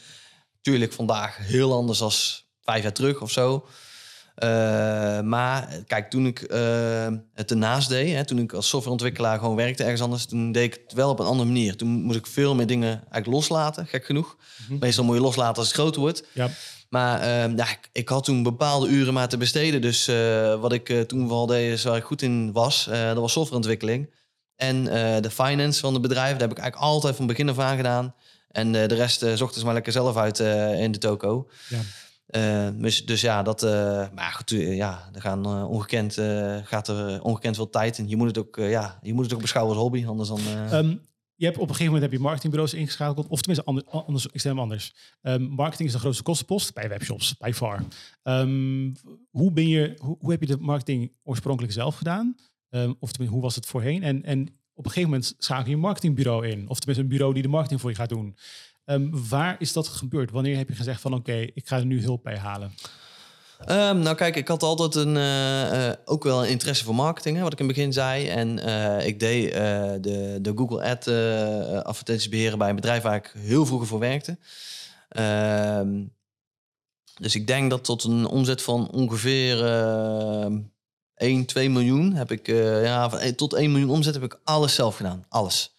[0.61, 3.65] Tuurlijk vandaag heel anders als vijf jaar terug of zo.
[4.35, 4.49] Uh,
[5.21, 9.83] maar kijk, toen ik uh, het ernaast deed, hè, toen ik als softwareontwikkelaar gewoon werkte
[9.83, 11.77] ergens anders, toen deed ik het wel op een andere manier.
[11.77, 14.37] Toen moest ik veel meer dingen eigenlijk loslaten, gek genoeg.
[14.67, 16.23] Mm Meestal moet je loslaten als het groter wordt.
[16.31, 16.49] Ja.
[16.89, 19.81] Maar uh, ja, ik, ik, had toen bepaalde uren maar te besteden.
[19.81, 20.05] Dus
[20.59, 24.13] wat ik toen vooral deed, waar ik goed in was, dat was softwareontwikkeling.
[24.55, 24.83] En
[25.21, 28.15] de finance van het bedrijf, daar heb ik eigenlijk altijd van begin af aan gedaan.
[28.47, 30.39] En de rest zocht ze maar lekker zelf uit
[30.79, 31.49] in de toko.
[31.69, 31.79] Ja.
[32.35, 33.69] Uh, dus, dus ja, dat, uh,
[34.15, 36.13] maar goed, uh, ja, er gaan ongekend,
[36.63, 38.09] gaat er ongekend veel tijd in.
[38.09, 40.39] Je moet het ook, ja, je moet het ook beschouwen als hobby, anders dan.
[40.73, 41.01] Um,
[41.35, 44.59] je hebt op een gegeven moment heb je marketingbureaus ingeschakeld, of tenminste anders, anders extreem
[44.59, 44.93] anders.
[45.21, 47.83] Um, marketing is de grootste kostenpost bij webshops, bij far.
[48.23, 48.93] Um,
[49.29, 52.35] hoe ben je, hoe, hoe, heb je de marketing oorspronkelijk zelf gedaan?
[52.99, 54.03] of tenminste, hoe was het voorheen?
[54.03, 54.41] En, en
[54.73, 57.49] op een gegeven moment schakel je een marketingbureau in, of tenminste een bureau die de
[57.49, 58.35] marketing voor je gaat doen.
[58.85, 60.31] Um, waar is dat gebeurd?
[60.31, 62.73] Wanneer heb je gezegd van oké, ik ga er nu hulp bij halen?
[63.69, 67.37] Um, nou kijk, ik had altijd een, uh, uh, ook wel een interesse voor marketing,
[67.37, 68.27] hè, wat ik in het begin zei.
[68.27, 71.07] En uh, ik deed de, de Google Ad
[71.85, 74.37] advertenties beheren bij een bedrijf waar ik heel vroeger voor werkte.
[75.79, 76.13] Um,
[77.19, 79.65] dus ik denk dat tot een omzet van ongeveer
[81.15, 85.25] 1, 2 miljoen heb ik, ja, tot 1 miljoen omzet heb ik alles zelf gedaan.
[85.29, 85.75] Alles.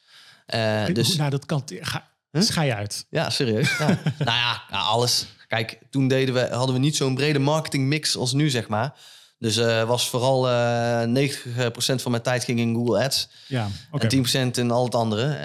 [0.92, 1.62] dus, nou, dat kan.
[1.66, 2.42] Ga, Huh?
[2.42, 3.06] Schij uit.
[3.10, 3.76] Ja, serieus.
[3.78, 3.86] Ja.
[4.18, 5.26] nou ja, alles.
[5.48, 8.94] Kijk, toen deden we, hadden we niet zo'n brede marketingmix als nu, zeg maar.
[9.38, 13.28] Dus uh, was vooral uh, 90% van mijn tijd ging in Google Ads.
[13.46, 14.10] Ja, okay.
[14.10, 15.38] En 10% in al het andere.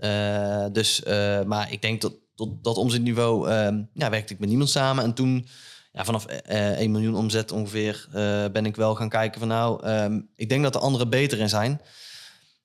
[0.00, 4.48] Uh, dus, eh, maar ik denk dat tot dat omzetniveau ehm, ja, werkte ik met
[4.48, 5.04] niemand samen.
[5.04, 5.48] En toen,
[5.92, 8.08] ja, vanaf 1 miljoen omzet ongeveer,
[8.52, 11.48] ben ik wel gaan kijken van nou, ehm, ik denk dat de anderen beter in
[11.48, 11.80] zijn.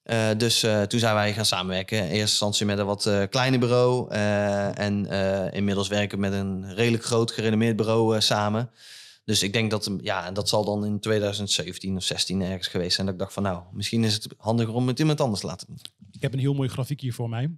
[0.04, 1.98] Uh, dus uh, toen zijn wij gaan samenwerken.
[1.98, 4.12] In eerste instantie met een wat uh, kleiner bureau.
[4.76, 5.06] en
[5.54, 8.72] inmiddels werken we met een redelijk groot gerenommeerd bureau samen.
[9.24, 13.06] Dus ik denk dat, ja, dat zal dan in 2017 of 16 ergens geweest zijn.
[13.06, 15.68] Dat ik dacht van nou, misschien is het handiger om met iemand anders te laten
[15.68, 15.80] doen.
[16.12, 17.52] Ik heb een heel mooi grafiek hier voor mij.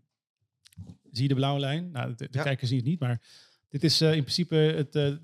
[1.12, 1.91] Zie je de blauwe lijn?
[1.91, 2.43] Nou, de, de ja.
[2.43, 3.21] kijkers zien het niet, maar
[3.69, 5.19] dit is in principe het, de,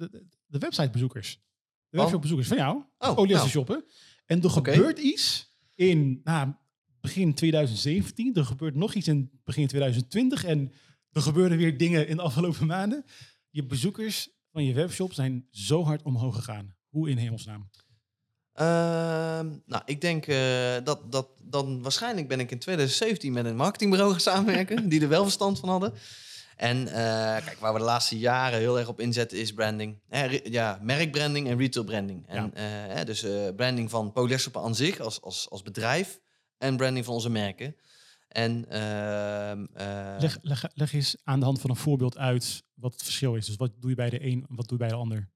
[0.45, 1.41] de websitebezoekers.
[1.89, 2.03] De oh.
[2.03, 2.84] webshopbezoekers van jou.
[2.97, 3.47] Oh, nou.
[3.47, 3.84] shoppen.
[4.25, 4.73] En er okay.
[4.73, 6.53] gebeurt iets in, nou,
[7.01, 8.35] begin 2017.
[8.35, 10.43] Er gebeurt nog iets in begin 2020.
[10.43, 10.71] En
[11.12, 13.05] er gebeurden weer dingen in de afgelopen maanden.
[13.49, 16.75] Je bezoekers van je webshop zijn zo hard omhoog gegaan.
[16.89, 17.69] Hoe in hemelsnaam?
[18.55, 18.65] Uh,
[19.65, 20.38] nou, ik denk uh,
[20.83, 25.09] dat, dat dan waarschijnlijk ben ik in 2017 met een marketingbureau gaan samenwerken, die er
[25.09, 25.93] wel verstand van hadden.
[26.55, 26.93] En uh,
[27.45, 29.99] kijk, waar we de laatste jaren heel erg op inzetten is branding.
[30.09, 32.27] Eh, ja, merkbranding en retail branding.
[32.27, 32.53] En,
[32.95, 33.03] ja.
[33.03, 36.19] dus branding van Poleshop aan zich als, als, als bedrijf
[36.59, 37.75] en branding van onze merken.
[38.27, 43.03] En, uh, leg, leg, leg eens aan de hand van een voorbeeld uit wat het
[43.03, 43.45] verschil is.
[43.45, 45.29] Dus wat doe je bij de een, wat doe je bij de ander?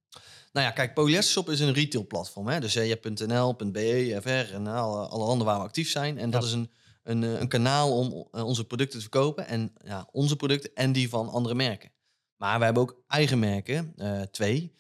[0.52, 2.48] Nou ja, kijk, Polyester is een retail platform.
[2.48, 2.60] Hè?
[2.60, 6.18] Dus uh, je hebt .nl, .be, FR en alle, alle landen waar we actief zijn.
[6.18, 6.72] En dat is een,
[7.04, 9.48] een, eh, een kanaal om onze producten te verkopen.
[9.48, 11.92] En ja, onze producten en die van andere merken.
[12.38, 14.74] Maar we hebben ook eigen merken, uh, twee.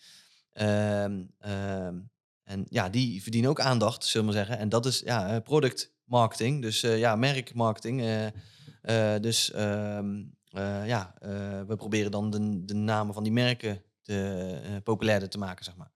[0.53, 1.99] Ehm, ehm,
[2.43, 4.61] en ja, die verdienen ook aandacht, zullen we maar zeggen.
[4.63, 6.61] En dat is ja, product marketing.
[6.61, 8.01] Dus uh, ja, merkmarketing.
[8.01, 10.23] Uh, uh, dus ehm,
[10.85, 11.13] ja,
[11.67, 15.91] we proberen dan de, de namen van die merken te, populairder te maken, zeg maar.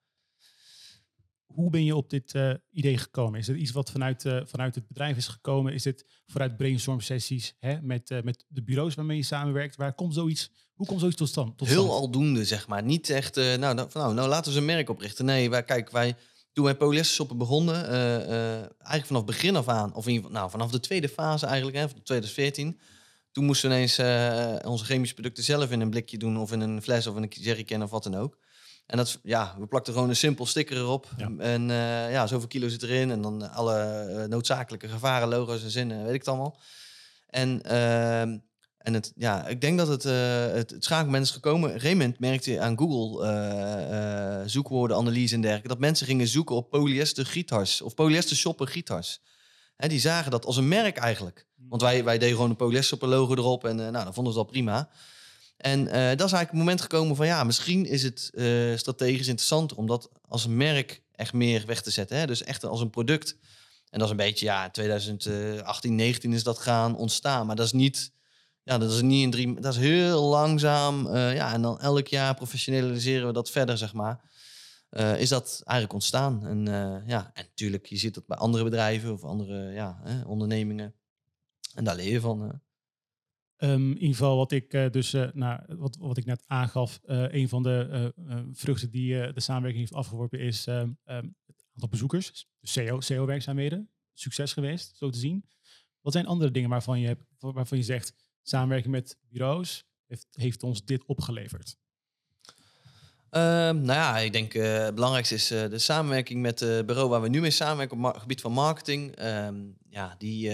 [1.45, 2.33] Hoe ben je op dit
[2.71, 3.39] idee gekomen?
[3.39, 5.73] Is het iets wat vanuit, vanuit het bedrijf is gekomen?
[5.73, 9.75] Is het vooruit brainstorm sessies hè, met, met de bureaus waarmee je samenwerkt?
[9.75, 11.57] Waar komt zoiets, hoe komt zoiets tot stand?
[11.57, 12.83] Tot Heel aldoende, zeg maar.
[12.83, 15.25] Niet echt, nou, nou, nou, nou, laten we een merk oprichten.
[15.25, 16.15] Nee, wij, kijk, wij
[16.57, 20.71] toen wij polyestershoppen begonnen, uh, uh, eigenlijk vanaf begin af aan, of in, nou, vanaf
[20.71, 22.79] de tweede fase eigenlijk, hè, 2014,
[23.31, 26.61] toen moesten we ineens uh, onze chemische producten zelf in een blikje doen, of in
[26.61, 28.37] een fles, of in een jerrycan, of wat dan ook.
[28.85, 31.07] En dat, ja, we plakten gewoon een simpel sticker erop.
[31.37, 31.67] En
[32.09, 33.11] ja, zoveel kilo zit erin.
[33.11, 36.59] En dan alle noodzakelijke gevaren, logo's en zinnen, weet ik het allemaal.
[37.29, 38.37] En ehm,
[38.87, 40.13] en het, ja, ik denk dat het, uh,
[40.53, 41.69] het, het schakelmoment is gekomen.
[41.69, 45.79] Op een gegeven moment merkte je aan Google uh, uh, zoekwoorden, analyse en dergelijke, dat
[45.79, 49.21] mensen gingen zoeken op polyester gietars of polyester shoppen gietars.
[49.75, 51.47] Hè, die zagen dat als een merk eigenlijk.
[51.55, 51.69] Hmm.
[51.69, 54.51] Want wij, wij deden gewoon een polyester logo erop en nou, dan vonden ze dat
[54.51, 54.89] prima.
[55.57, 58.31] En dat is eigenlijk het moment gekomen van ja, misschien is het
[58.79, 62.17] strategisch interessanter om dat als een merk echt meer weg te zetten.
[62.17, 62.27] Hè?
[62.27, 63.37] Dus echt als een product
[63.89, 67.45] En dat is een beetje, ja, in 2018, 19 is dat gaan ontstaan.
[67.45, 68.11] Maar dat is niet,
[68.67, 71.15] ja, dat is niet in drie, dat is heel langzaam.
[71.15, 74.21] ja, en dan elk jaar professionaliseren we dat verder, zeg maar.
[75.17, 76.47] is dat eigenlijk ontstaan.
[76.47, 76.65] En
[77.07, 80.93] ja, en natuurlijk, je ziet dat bij andere bedrijven of andere ja, ondernemingen.
[81.75, 82.61] En daar leer je van.
[83.59, 87.63] Um, in ieder geval wat ik dus, nou, wat, wat ik net aangaf, een van
[87.63, 88.13] de
[88.53, 92.47] vruchten die de samenwerking heeft afgeworpen is um, het aantal bezoekers.
[92.59, 93.89] Dus SEO, SEO-werkzaamheden.
[94.13, 95.45] Succes geweest, zo te zien.
[96.01, 98.13] Wat zijn andere dingen waarvan je, hebt, waarvan je zegt,
[98.49, 101.77] samenwerking met bureaus heeft, heeft ons dit opgeleverd?
[103.29, 107.29] Ehm, nou ja, ik denk het belangrijkste is de samenwerking met het bureau waar we
[107.29, 109.15] nu mee samenwerken op het gebied van marketing.
[109.89, 110.49] ja, die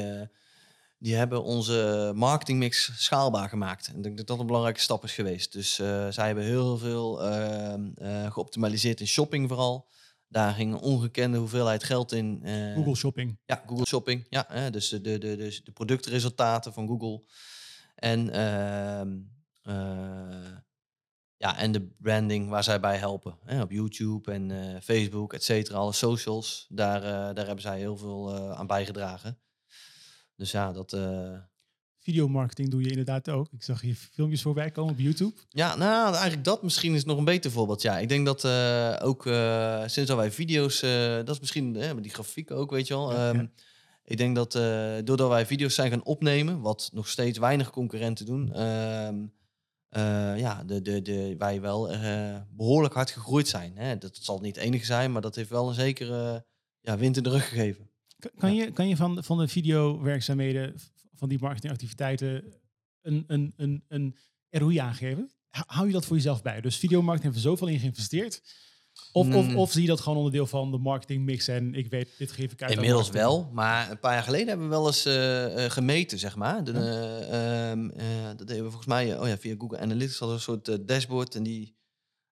[1.03, 3.87] die hebben onze marketingmix schaalbaar gemaakt.
[3.87, 5.51] En ik denk dat dat een belangrijke stap is geweest.
[5.51, 9.87] Dus uh, zij hebben heel veel uh, uh, geoptimaliseerd in shopping vooral.
[10.27, 12.41] Daar ging een ongekende hoeveelheid geld in.
[12.75, 13.37] Google Shopping.
[13.45, 14.25] Ja, Google Shopping.
[14.29, 17.23] Ja, dus de, de, de, de productresultaten van Google.
[18.03, 19.17] En, ehm,
[21.37, 23.37] ja, en de branding waar zij bij helpen.
[23.43, 25.77] Hè, op YouTube en Facebook, et cetera.
[25.77, 26.65] Alle socials.
[26.69, 27.01] Daar,
[27.33, 29.39] daar hebben zij heel veel aan bijgedragen.
[30.35, 30.97] Dus ja, dat...
[31.99, 33.47] Videomarketing doe je inderdaad ook.
[33.51, 35.35] Ik zag je filmpjes voorbij komen op YouTube.
[35.49, 37.81] Ja, nou eigenlijk dat misschien is nog een beter voorbeeld.
[37.81, 38.45] Ja, ik denk dat
[39.01, 39.23] ook
[39.85, 43.13] sinds dat wij video's, dat is misschien die grafieken ook, weet je wel.
[43.13, 43.51] Ja, um,
[44.05, 44.51] Ik denk dat
[45.05, 49.33] doordat wij video's zijn gaan opnemen, wat nog steeds weinig concurrenten doen, um,
[50.37, 51.89] ja, de, de, de, wij wel
[52.49, 53.77] behoorlijk hard gegroeid zijn.
[53.77, 53.97] Hè.
[53.97, 56.45] Dat zal niet het enige zijn, maar dat heeft wel een zekere
[56.79, 57.89] ja, wind in de rug gegeven.
[58.37, 60.75] Kan, je, kan je van, van de videowerkzaamheden,
[61.13, 62.53] van die marketingactiviteiten,
[63.01, 64.15] een, een, een, een
[64.49, 65.31] ROI aangeven?
[65.49, 66.61] Hou je dat voor jezelf bij?
[66.61, 68.41] Dus videomarketing hebben we zoveel in geïnvesteerd.
[69.11, 69.57] Of, of, mm.
[69.57, 72.61] of zie je dat gewoon onderdeel van de marketingmix en ik weet, dit geef ik
[72.61, 72.71] uit.
[72.71, 76.63] Inmiddels wel, maar een paar jaar geleden hebben we wel eens uh, gemeten, zeg maar.
[76.63, 77.91] De, uh, um,
[78.37, 81.35] dat deden we volgens mij oh ja, via Google Analytics hadden een soort dashboard.
[81.35, 81.69] En die, in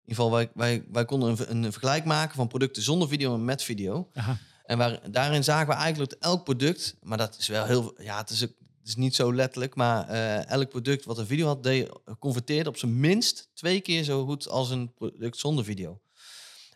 [0.02, 3.46] ieder geval, wij, wij, wij konden een, een vergelijk maken van producten zonder video en
[3.46, 4.10] met video.
[4.14, 4.38] Aha.
[4.64, 8.18] En waar, daarin zagen we eigenlijk dat elk product, maar dat is wel heel, ja,
[8.18, 11.64] het is, het is niet zo letterlijk, maar uh, elk product wat een video had,
[11.64, 16.00] deed, converteerde op zijn minst twee keer zo goed als een product zonder video.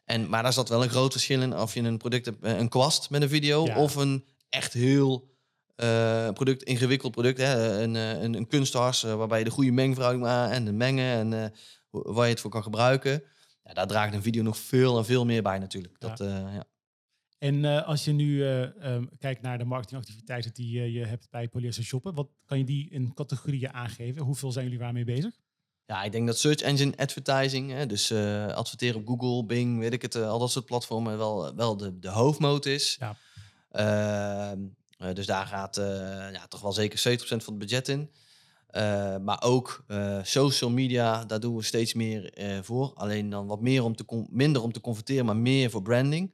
[0.05, 2.57] En, maar daar zat wel een groot verschil in of je een product hebt, eh,
[2.57, 5.33] een kwast met een video of een echt heel
[5.83, 10.49] uh, product, ingewikkeld product, hè, een, een, een kunsthars waarbij je de goede mengverhouding aan
[10.49, 11.53] en de mengen en
[11.89, 13.23] waar je het voor kan gebruiken.
[13.63, 15.99] Ja, daar draagt een video nog veel en veel meer bij natuurlijk.
[15.99, 16.67] Dat, ja.
[17.37, 22.13] En als je nu um, kijkt naar de marketingactiviteiten die je hebt bij Polyester Shoppen,
[22.13, 24.21] wat kan je die in categorieën aangeven?
[24.21, 25.33] Hoeveel zijn jullie waarmee bezig?
[25.87, 28.11] Ja, ik denk dat search engine advertising, hè, dus
[28.55, 32.09] adverteren op Google, Bing, weet ik het, al dat soort platformen, wel, wel de, de
[32.09, 32.99] hoofdmoot is.
[32.99, 33.15] Ja.
[33.71, 34.59] Ehm,
[35.13, 35.75] dus daar gaat
[36.33, 38.11] ja, toch wel zeker 70% van het budget in.
[39.23, 39.85] maar ook
[40.23, 42.93] social media, daar doen we steeds meer voor.
[42.93, 46.33] Alleen dan wat meer om te minder om te converteren, maar meer voor branding.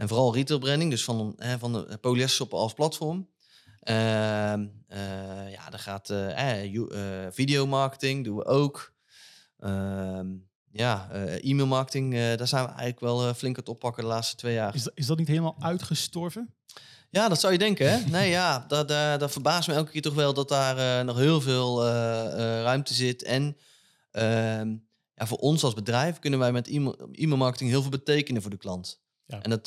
[0.00, 3.28] En vooral retail branding, dus van, hè, van de polyester als platform.
[3.88, 8.92] Uh, ja, daar gaat uh, uh, videomarketing doen we ook.
[9.58, 10.26] Ehm,
[10.72, 14.54] ja, e-mail marketing, daar zijn we eigenlijk wel flink aan het oppakken de laatste twee
[14.54, 14.74] jaar.
[14.74, 16.54] Is dat, is dat niet helemaal uitgestorven?
[17.10, 18.10] Ja, dat zou je denken, hè?
[18.10, 18.88] Nee, ja, dat,
[19.20, 21.86] dat verbaast me elke keer toch wel dat daar nog heel veel
[22.62, 23.22] ruimte zit.
[23.22, 23.56] En
[24.10, 24.76] ehm,
[25.14, 28.56] ja, voor ons als bedrijf kunnen wij met e-mail marketing heel veel betekenen voor de
[28.56, 29.00] klant.
[29.26, 29.64] En dat,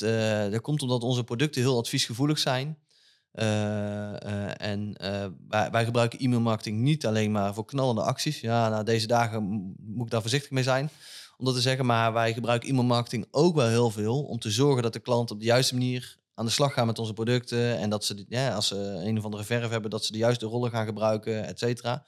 [0.52, 2.78] dat komt omdat onze producten heel adviesgevoelig zijn.
[3.40, 4.94] Uh, uh, en
[5.48, 8.40] wij, wij, gebruiken e-mailmarketing niet alleen maar voor knallende acties.
[8.40, 9.42] Ja, nou, deze dagen
[9.78, 10.90] moet ik daar voorzichtig mee zijn
[11.36, 11.86] om dat te zeggen.
[11.86, 15.38] Maar wij gebruiken e-mailmarketing ook wel heel veel om te zorgen dat de klant op
[15.38, 17.78] de juiste manier aan de slag gaat met onze producten.
[17.78, 20.46] En dat ze, ja, als ze een of andere verf hebben, dat ze de juiste
[20.46, 22.06] rollen gaan gebruiken, et cetera.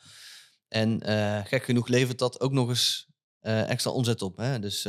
[0.68, 1.02] En
[1.46, 3.08] gek genoeg levert dat ook nog eens
[3.40, 4.36] extra omzet op.
[4.36, 4.58] Hè?
[4.58, 4.88] Dus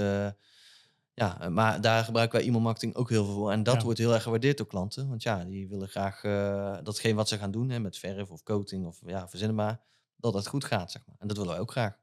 [1.20, 3.52] ja, eh, maar daar gebruiken wij e-mailmarketing ook heel veel voor.
[3.52, 5.10] En dat wordt heel erg gewaardeerd door klanten.
[5.10, 8.44] Want ja, die willen graag uh, datgene wat ze gaan doen, hè, met verf of
[8.44, 9.82] coating of ja, verzinnen maar,
[10.16, 11.16] dat het goed gaat, zeg maar.
[11.20, 11.98] En dat willen wij ook graag.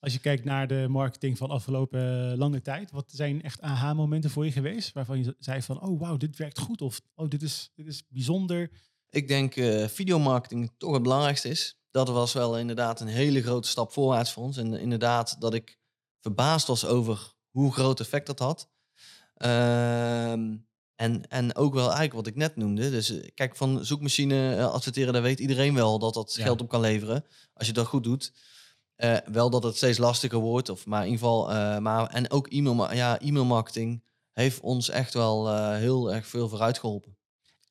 [0.00, 4.30] Als je kijkt naar de marketing van afgelopen eh, lange tijd, wat zijn echt aha-momenten
[4.30, 4.92] voor je geweest?
[4.92, 8.06] Waarvan je zei van, oh wauw, dit werkt goed of oh, dit is, dit is
[8.08, 8.70] bijzonder.
[9.10, 11.78] Ik denk uh, videomarketing toch het belangrijkste is.
[11.90, 14.56] Dat was wel inderdaad een hele grote stap voorwaarts voor ons.
[14.56, 15.78] En inderdaad dat ik
[16.20, 18.68] verbaasd was over hoe groot effect dat had.
[19.34, 20.56] Ehm,
[20.94, 22.90] en, en ook wel eigenlijk wat ik net noemde.
[22.90, 26.68] Dus eh, kijk, van zoekmachine uh, adverteren, daar weet iedereen wel dat dat geld op
[26.68, 27.24] kan leveren.
[27.54, 28.32] Als je dat goed doet.
[28.96, 30.68] Uh, wel dat het steeds lastiger wordt.
[30.68, 31.80] Of maar in ieder geval.
[31.80, 37.16] maar, en ook e-mail, ja, e-mailmarketing heeft ons echt wel heel erg veel vooruit geholpen.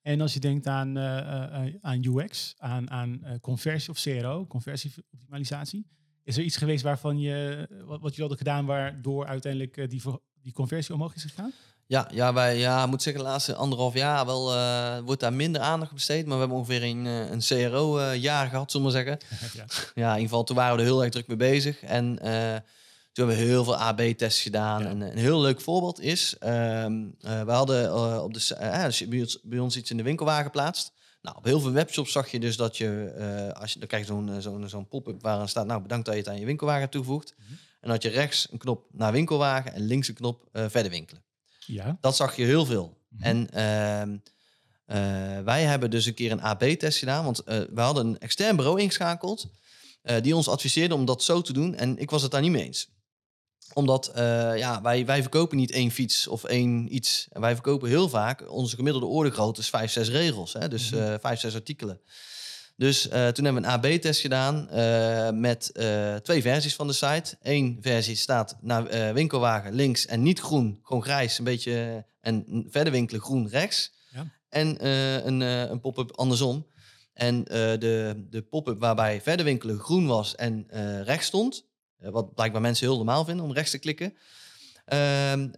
[0.02, 1.00] En als je denkt aan,
[1.82, 5.88] aan UX, aan, aan conversie of CRO, conversieoptimalisatie,
[6.28, 10.02] is er iets geweest waarvan je, wat, wat je hadden gedaan, waardoor uiteindelijk die,
[10.42, 11.54] die conversie omhoog is gegaan?
[11.88, 15.34] Ja, ja, wij, ja, ik moet zeggen, de laatste anderhalf jaar wel, uh, wordt daar
[15.34, 16.26] minder aandacht besteed.
[16.26, 19.18] Maar we hebben ongeveer een, eh, een CRO-jaar uh, gehad, zullen we zeggen.
[19.60, 19.66] ja.
[19.96, 21.84] ja, in ieder geval, toen waren we er heel erg druk mee bezig.
[21.84, 22.56] En uh,
[23.12, 24.86] toen hebben we heel veel AB-tests gedaan.
[24.86, 29.92] En een heel leuk voorbeeld is, ehm, we hadden op de, ons, bij ons, iets
[29.92, 30.92] in de winkelwagen geplaatst.
[31.28, 34.14] Nou, op heel veel webshops zag je dus dat je, als je dan krijg je
[34.14, 36.90] zo'n zo'n zo'n pop-up waar staat, nou bedankt dat je het aan je winkelwagen.
[36.98, 37.58] Mm -hmm.
[37.80, 41.24] En dat je rechts een knop naar winkelwagen en links een knop verder winkelen.
[41.66, 41.98] Ja.
[42.02, 42.98] Dat zag je heel veel.
[43.10, 43.24] Mhm.
[43.24, 43.48] En
[44.88, 48.82] uh, wij hebben dus een keer een AB-test gedaan, want we hadden een extern bureau
[48.82, 49.50] ingeschakeld
[50.22, 51.76] die ons adviseerde om dat zo te doen.
[51.76, 52.90] En ik was het daar niet mee eens.
[53.78, 54.12] Omdat
[54.56, 57.28] ja, wij, wij verkopen niet één fiets of één iets.
[57.32, 60.54] Wij verkopen heel vaak, onze gemiddelde ordergrootte is vijf, zes regels.
[60.54, 60.68] Hè?
[60.68, 62.02] Dus mm vijf, zes artikelen.
[62.76, 64.68] Dus toen hebben we een AB-test gedaan
[65.40, 65.72] met
[66.24, 67.38] twee versies van de site.
[67.42, 72.06] Eén versie staat naar winkelwagen links en niet groen, gewoon grijs, een beetje.
[72.22, 73.92] en verder winkelen groen rechts.
[74.10, 74.32] Ja.
[74.50, 74.88] En
[75.28, 76.68] een, een pop-up andersom.
[77.14, 80.68] En de, de pop-up waarbij verder winkelen groen was en
[81.04, 81.66] rechts stond,
[82.00, 84.14] wat blijkbaar mensen heel normaal vinden om rechts te klikken,
[84.86, 85.50] ehm,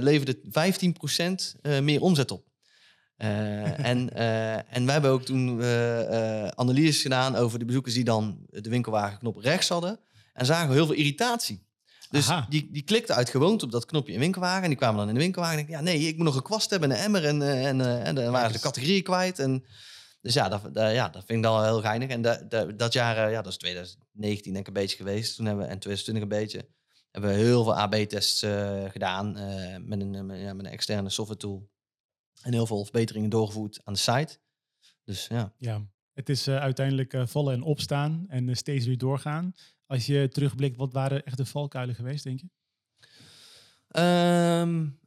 [0.00, 2.44] leverde 15% meer omzet op.
[3.16, 4.10] En,
[4.76, 5.62] en we hebben ook toen
[6.54, 10.00] analyses gedaan over de bezoekers die dan de winkelwagenknop rechts hadden.
[10.32, 11.64] En zagen we heel veel irritatie.
[12.10, 14.62] Dus die, die klikten uit gewoonte op dat knopje in winkelwagen.
[14.62, 16.42] En die kwamen dan in de winkelwagen en denken, ja nee, ik moet nog een
[16.42, 17.24] kwast hebben en een emmer.
[17.24, 19.38] En, en, en dan waren ze de categorieën kwijt.
[19.38, 19.64] En,
[20.26, 22.08] dus ja dat, ja, dat vind ik dan heel geinig.
[22.08, 22.22] En
[22.76, 25.36] dat, jaar, ja, dat is 2019 denk ik een beetje geweest.
[25.36, 26.68] Toen hebben we, en 2020 een beetje,
[27.10, 28.40] hebben we heel veel AB-tests
[28.90, 29.32] gedaan
[29.86, 31.70] met, een, met, ja, met een externe software tool
[32.42, 34.38] en heel veel verbeteringen doorgevoerd aan de site.
[35.04, 35.52] Dus ja.
[35.58, 39.52] Ja, het is uiteindelijk vallen en opstaan en steeds weer doorgaan.
[39.86, 42.48] Als je terugblikt, wat waren echt de valkuilen geweest, denk je?
[43.90, 44.98] Um,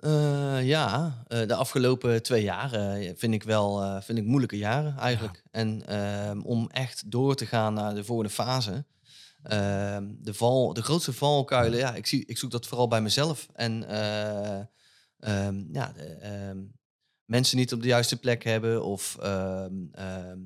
[0.63, 2.69] ja, de afgelopen twee jaar
[3.15, 5.41] vind ik wel vind ik moeilijke jaren eigenlijk.
[5.43, 5.59] Ja.
[5.59, 8.85] En ehm, om echt door te gaan naar de volgende fase.
[9.43, 13.47] Ehm, de, val, de grootste valkuilen, ja, ik, zie, ik zoek dat vooral bij mezelf.
[13.53, 13.85] En
[15.71, 16.69] ja, de,
[17.29, 20.39] mensen niet op de juiste plek hebben of ehm, ehm,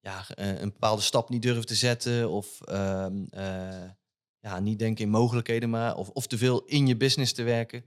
[0.00, 3.90] ja, eh, een bepaalde stap niet durven te zetten of ehm, eh,
[4.40, 7.84] ja, niet denken in mogelijkheden, maar of, of te veel in je business te werken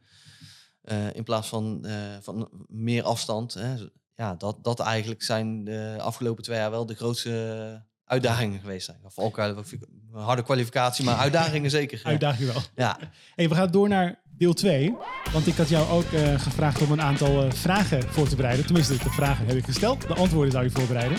[0.84, 1.86] uh, in plaats van,
[2.22, 3.54] van meer afstand.
[3.54, 3.76] Hè.
[4.16, 9.00] Ja, dat, dat eigenlijk zijn de afgelopen twee jaar wel de grootste uitdagingen geweest zijn.
[9.04, 9.66] Of ook een
[10.12, 12.02] harde kwalificatie, maar uitdagingen zeker.
[12.04, 12.62] Uitdagingen wel.
[12.76, 12.98] Ja.
[13.36, 14.96] Hey, we gaan door naar deel 2.
[15.32, 18.66] Want ik had jou ook uh, gevraagd om een aantal vragen voor te bereiden.
[18.66, 20.08] Tenminste, de vragen heb ik gesteld.
[20.08, 21.18] De antwoorden zou je voorbereiden.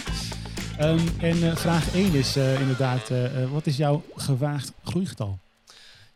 [0.81, 3.11] Um, en uh, vraag 1 is inderdaad,
[3.51, 5.39] wat is jouw gewaagd groeigetal?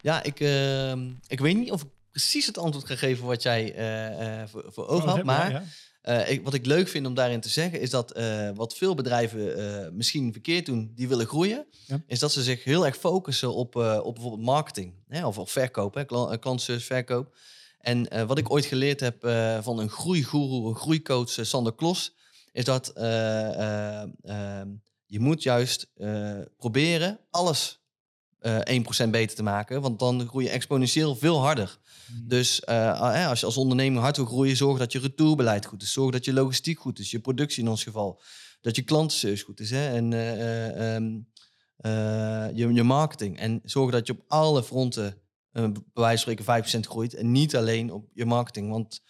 [0.01, 3.75] Ja, ik, ehm, ik weet niet of ik precies het antwoord ga geven wat jij
[4.49, 5.23] voor, voor ogen had.
[5.23, 5.63] Maar ja.
[6.09, 8.95] Uh, ik, wat ik leuk vind om daarin te zeggen, is dat uh, wat veel
[8.95, 12.03] bedrijven uh, misschien verkeerd doen, die willen groeien, ja.
[12.07, 15.95] is dat ze zich heel erg focussen op, op bijvoorbeeld marketing hè, of, of verkoop,
[15.95, 16.05] hè,
[16.39, 17.37] klantservice, verkoop.
[17.81, 19.17] En wat ik ooit geleerd heb
[19.63, 22.15] van een groeigoeroe, een groeicoach, Sander Klos,
[22.57, 24.69] is dat ehm,
[25.07, 25.93] je moet juist
[26.57, 27.81] proberen alles
[28.47, 31.79] 1% beter te maken, want dan groei je exponentieel veel harder.
[32.07, 32.29] Hmm.
[32.29, 35.93] Dus uh, als je als ondernemer hard wil groeien, zorg dat je retourbeleid goed is.
[35.93, 38.21] Zorg dat je logistiek goed is, je productie in ons geval.
[38.61, 39.89] Dat je klantenservice goed is hè?
[39.89, 41.29] en uh, um,
[42.55, 43.39] je, je marketing.
[43.39, 45.21] En zorg dat je op alle fronten,
[45.53, 47.15] bij wijze van spreken, 5% groeit.
[47.15, 48.71] En niet alleen op je marketing.
[48.71, 49.03] Want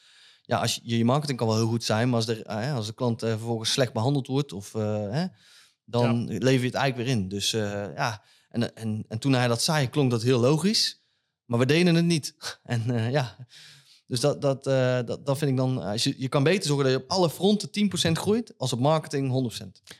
[0.46, 2.94] ja, als je, je marketing kan wel heel goed zijn, maar als de, als de
[2.94, 4.70] klant vervolgens slecht behandeld wordt, of,
[5.84, 6.38] dan ja.
[6.38, 7.28] lever je het eigenlijk weer in.
[7.28, 11.04] Dus ja, en, en, en toen hij dat zei, klonk dat heel logisch.
[11.44, 12.34] Maar we deden het niet.
[12.62, 13.36] En ja,
[14.06, 15.82] dus dat, dat, dat, dat vind ik dan...
[15.82, 17.68] Als je, je kan beter zorgen dat je op alle fronten
[18.08, 18.54] 10% groeit...
[18.58, 19.32] als op marketing 100%.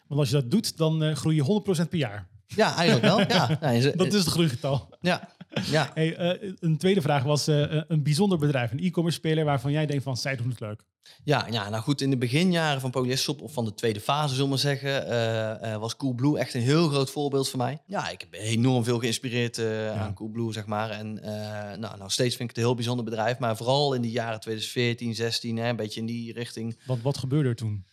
[0.06, 2.28] Want als je dat doet, dan groei je 100% per jaar.
[2.46, 3.18] Ja, eigenlijk wel.
[3.18, 3.58] ja.
[3.72, 4.96] ja dat is het groeigetal.
[5.00, 5.35] Ja.
[5.76, 5.90] ja.
[5.94, 9.86] Hey, uh, een tweede vraag was uh, een bijzonder bedrijf, een e-commerce speler waarvan jij
[9.86, 10.82] denkt van zij doen het leuk.
[11.24, 14.42] Ja, ja, nou goed, in de beginjaren van Polyester of van de tweede fase, zullen
[14.44, 15.12] we maar zeggen,
[15.64, 17.78] uh, was Coolblue echt een heel groot voorbeeld voor mij.
[17.86, 19.92] Ja, ik heb enorm veel geïnspireerd ja.
[19.92, 20.90] aan Coolblue, zeg maar.
[20.90, 21.14] En
[21.80, 24.40] nou, nou, steeds vind ik het een heel bijzonder bedrijf, maar vooral in de jaren
[24.40, 26.78] 2014, 16, hè, een beetje in die richting.
[26.86, 27.84] Wat, wat gebeurde er toen?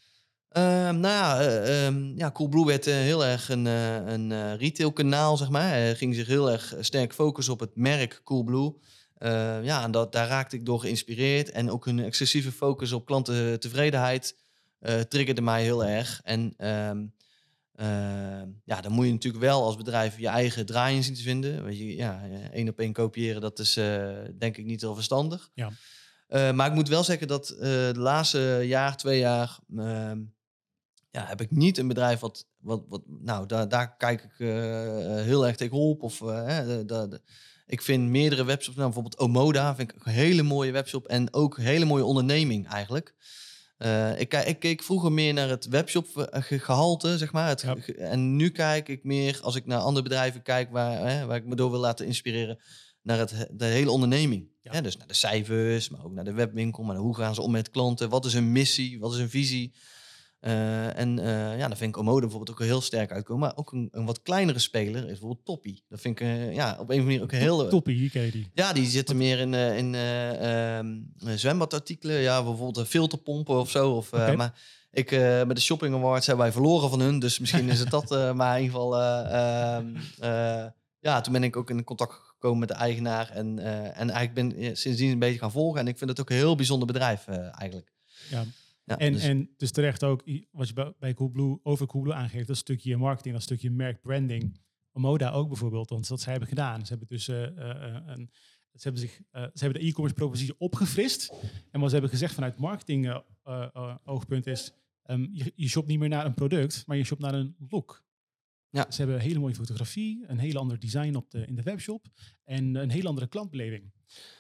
[0.58, 5.38] Um, nou ja, uh, um, ja, Coolblue werd uh, heel erg een, uh, een retailkanaal,
[5.38, 5.68] zeg maar.
[5.68, 8.74] Hij ging zich heel erg sterk focussen op het merk Coolblue.
[9.64, 11.52] ja, en dat, daar raakte ik door geïnspireerd.
[11.52, 14.36] En ook een excessieve focus op klantentevredenheid
[15.08, 16.22] triggerde mij heel erg.
[16.24, 17.06] En ehm,
[17.76, 21.64] ehm, ja, dan moet je natuurlijk wel als bedrijf je eigen draai zien te vinden.
[21.64, 23.74] Weet je, ja, één op één kopiëren, dat is
[24.38, 25.50] denk ik niet heel verstandig.
[25.54, 25.72] Ja.
[26.52, 30.20] maar ik moet wel zeggen dat de laatste jaar, twee jaar, ehm,
[31.14, 34.48] ja, heb ik niet een bedrijf wat, wat, wat nou, daar, daar kijk ik
[35.26, 36.04] heel erg tegenop.
[36.04, 37.22] Of de, de,
[37.66, 41.58] ik vind meerdere webshops, nou, bijvoorbeeld Omoda, vind ik een hele mooie webshop en ook
[41.58, 43.16] een hele mooie onderneming eigenlijk.
[43.78, 47.48] Uh, ik, ik keek vroeger meer naar het webshop eh, gehalte, zeg maar.
[47.48, 51.38] Het, En nu kijk ik meer, als ik naar andere bedrijven kijk waar, hè, waar
[51.38, 52.60] ik me door wil laten inspireren,
[53.02, 54.52] naar het, de hele onderneming.
[54.62, 54.82] Ja.
[54.82, 56.84] dus naar de cijfers, maar ook naar de webwinkel.
[56.84, 58.10] Maar hoe gaan ze om met klanten?
[58.10, 59.00] Wat is hun missie?
[59.00, 59.74] Wat is hun visie?
[60.46, 63.48] Uh, en uh, ja, dan vind ik Omoda bijvoorbeeld ook heel sterk uitkomen.
[63.48, 65.84] Maar ook een, een wat kleinere speler is bijvoorbeeld Toppie.
[65.90, 67.68] Dat vind ik uh, ja, op een manier ook een heel...
[67.68, 68.50] Toppie, die ken je die?
[68.54, 70.98] Ja, die zitten meer in, in ehm,
[71.38, 72.20] zwembadartikelen.
[72.20, 73.92] Ja, bijvoorbeeld filterpompen of zo.
[73.92, 74.36] Of, okay.
[74.36, 74.60] Maar
[74.92, 75.12] ik,
[75.46, 77.20] met de Shopping Awards hebben wij verloren van hun.
[77.20, 78.10] Dus misschien is het dat.
[78.36, 79.02] maar in ieder geval...
[79.02, 80.70] Ehm,
[81.00, 83.30] ja, toen ben ik ook in contact gekomen met de eigenaar.
[83.30, 83.60] En,
[83.96, 85.80] en eigenlijk ben sindsdien een beetje gaan volgen.
[85.80, 87.92] En ik vind het ook een heel bijzonder bedrijf eigenlijk.
[88.30, 88.44] Ja.
[88.86, 89.24] Ja, en, dus...
[89.24, 93.44] en dus terecht ook, wat je bij Coolblue, over Coolblue aangeeft, dat stukje marketing, dat
[93.44, 94.62] stukje merkbranding.
[94.92, 96.82] Moda ook bijvoorbeeld, want wat zij hebben gedaan.
[96.82, 97.42] Ze hebben dus uh,
[98.06, 98.30] een,
[98.74, 101.34] ze hebben, zich, uh, ze hebben de e-commerce propositie opgefrist.
[101.72, 103.22] En wat ze hebben gezegd vanuit marketing
[104.04, 104.74] oogpunt is,
[105.06, 108.04] um, je, je shopt niet meer naar een product, maar je shopt naar een look.
[108.70, 108.86] Ja.
[108.90, 112.06] Ze hebben een hele mooie fotografie, een heel ander design op de, in de webshop
[112.44, 113.92] en een heel andere klantbeleving.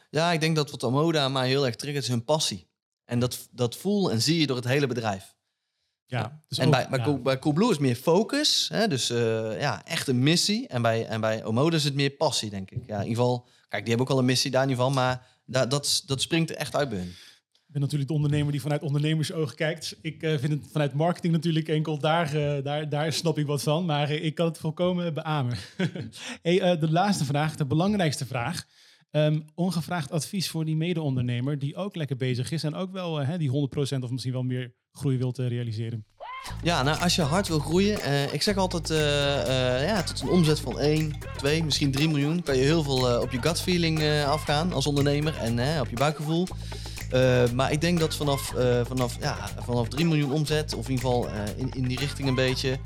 [0.09, 2.67] Ja, ik denk dat wat Omoda maar heel erg triggert is hun passie.
[3.13, 5.35] En dat, dat voel en zie je door het hele bedrijf.
[6.05, 7.17] Ja, dus en bij, bij, ja.
[7.17, 10.67] bij Coolblue is meer focus, hè, dus uh, ja, echt een missie.
[10.67, 12.83] En bij, en bij Omoda is het meer passie, denk ik.
[12.85, 15.01] Ja, in ieder geval, kijk, die hebben ook al een missie daar in ieder geval,
[15.01, 17.07] maar da, dat, dat springt er echt uit bij hun.
[17.51, 19.97] Ik ben natuurlijk de ondernemer die vanuit ondernemersoog kijkt.
[20.01, 23.63] Ik uh, vind het vanuit marketing natuurlijk enkel, daar, uh, daar, daar snap ik wat
[23.63, 25.57] van, maar ik kan het volkomen beamen.
[26.41, 28.65] hey, de laatste vraag, de belangrijkste vraag.
[29.15, 33.29] Um, ongevraagd advies voor die mede-ondernemer die ook lekker bezig is en ook wel uh,
[33.37, 36.05] die 100% of misschien wel meer groei wil te realiseren.
[36.63, 38.97] Ja, nou als je hard wil groeien, uh, ik zeg altijd uh,
[39.87, 43.31] ja, tot een omzet van 1, 2, misschien 3 miljoen, kan je heel veel op
[43.31, 46.47] je gut feeling afgaan als ondernemer en op je buikgevoel.
[47.53, 48.53] maar ik denk dat vanaf,
[48.83, 52.35] vanaf, ja, vanaf 3 miljoen omzet, of in ieder geval in, in die richting een
[52.35, 52.77] beetje,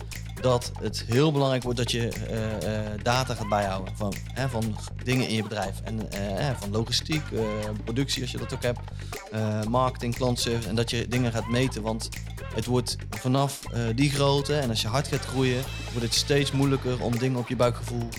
[0.42, 5.28] dat het heel belangrijk wordt dat je uh, data gaat bijhouden van, hè, van dingen
[5.28, 5.82] in je bedrijf.
[5.84, 7.24] En uh, van logistiek,
[7.84, 8.80] productie als je dat ook hebt,
[9.70, 10.70] marketing, klantservice.
[10.70, 11.82] En dat je dingen gaat meten.
[11.82, 12.10] Want
[12.56, 13.60] het wordt vanaf
[13.96, 17.48] die grootte en als je hard gaat groeien, wordt het steeds moeilijker om dingen op
[17.48, 18.10] je buikgevoel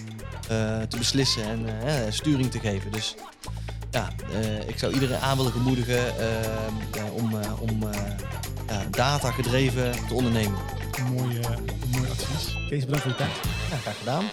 [0.89, 1.43] te beslissen
[1.85, 2.93] en sturing te geven.
[2.93, 3.15] Dus
[3.91, 4.09] ja,
[4.67, 6.13] ik zou iedereen aan willen gemoedigen
[7.13, 7.89] om, om
[8.91, 10.59] data gedreven te ondernemen.
[11.11, 11.41] Mooi,
[11.93, 12.57] mooi advies.
[12.69, 13.31] Kees, bedankt voor je tijd.
[13.71, 14.25] Ja, graag gedaan.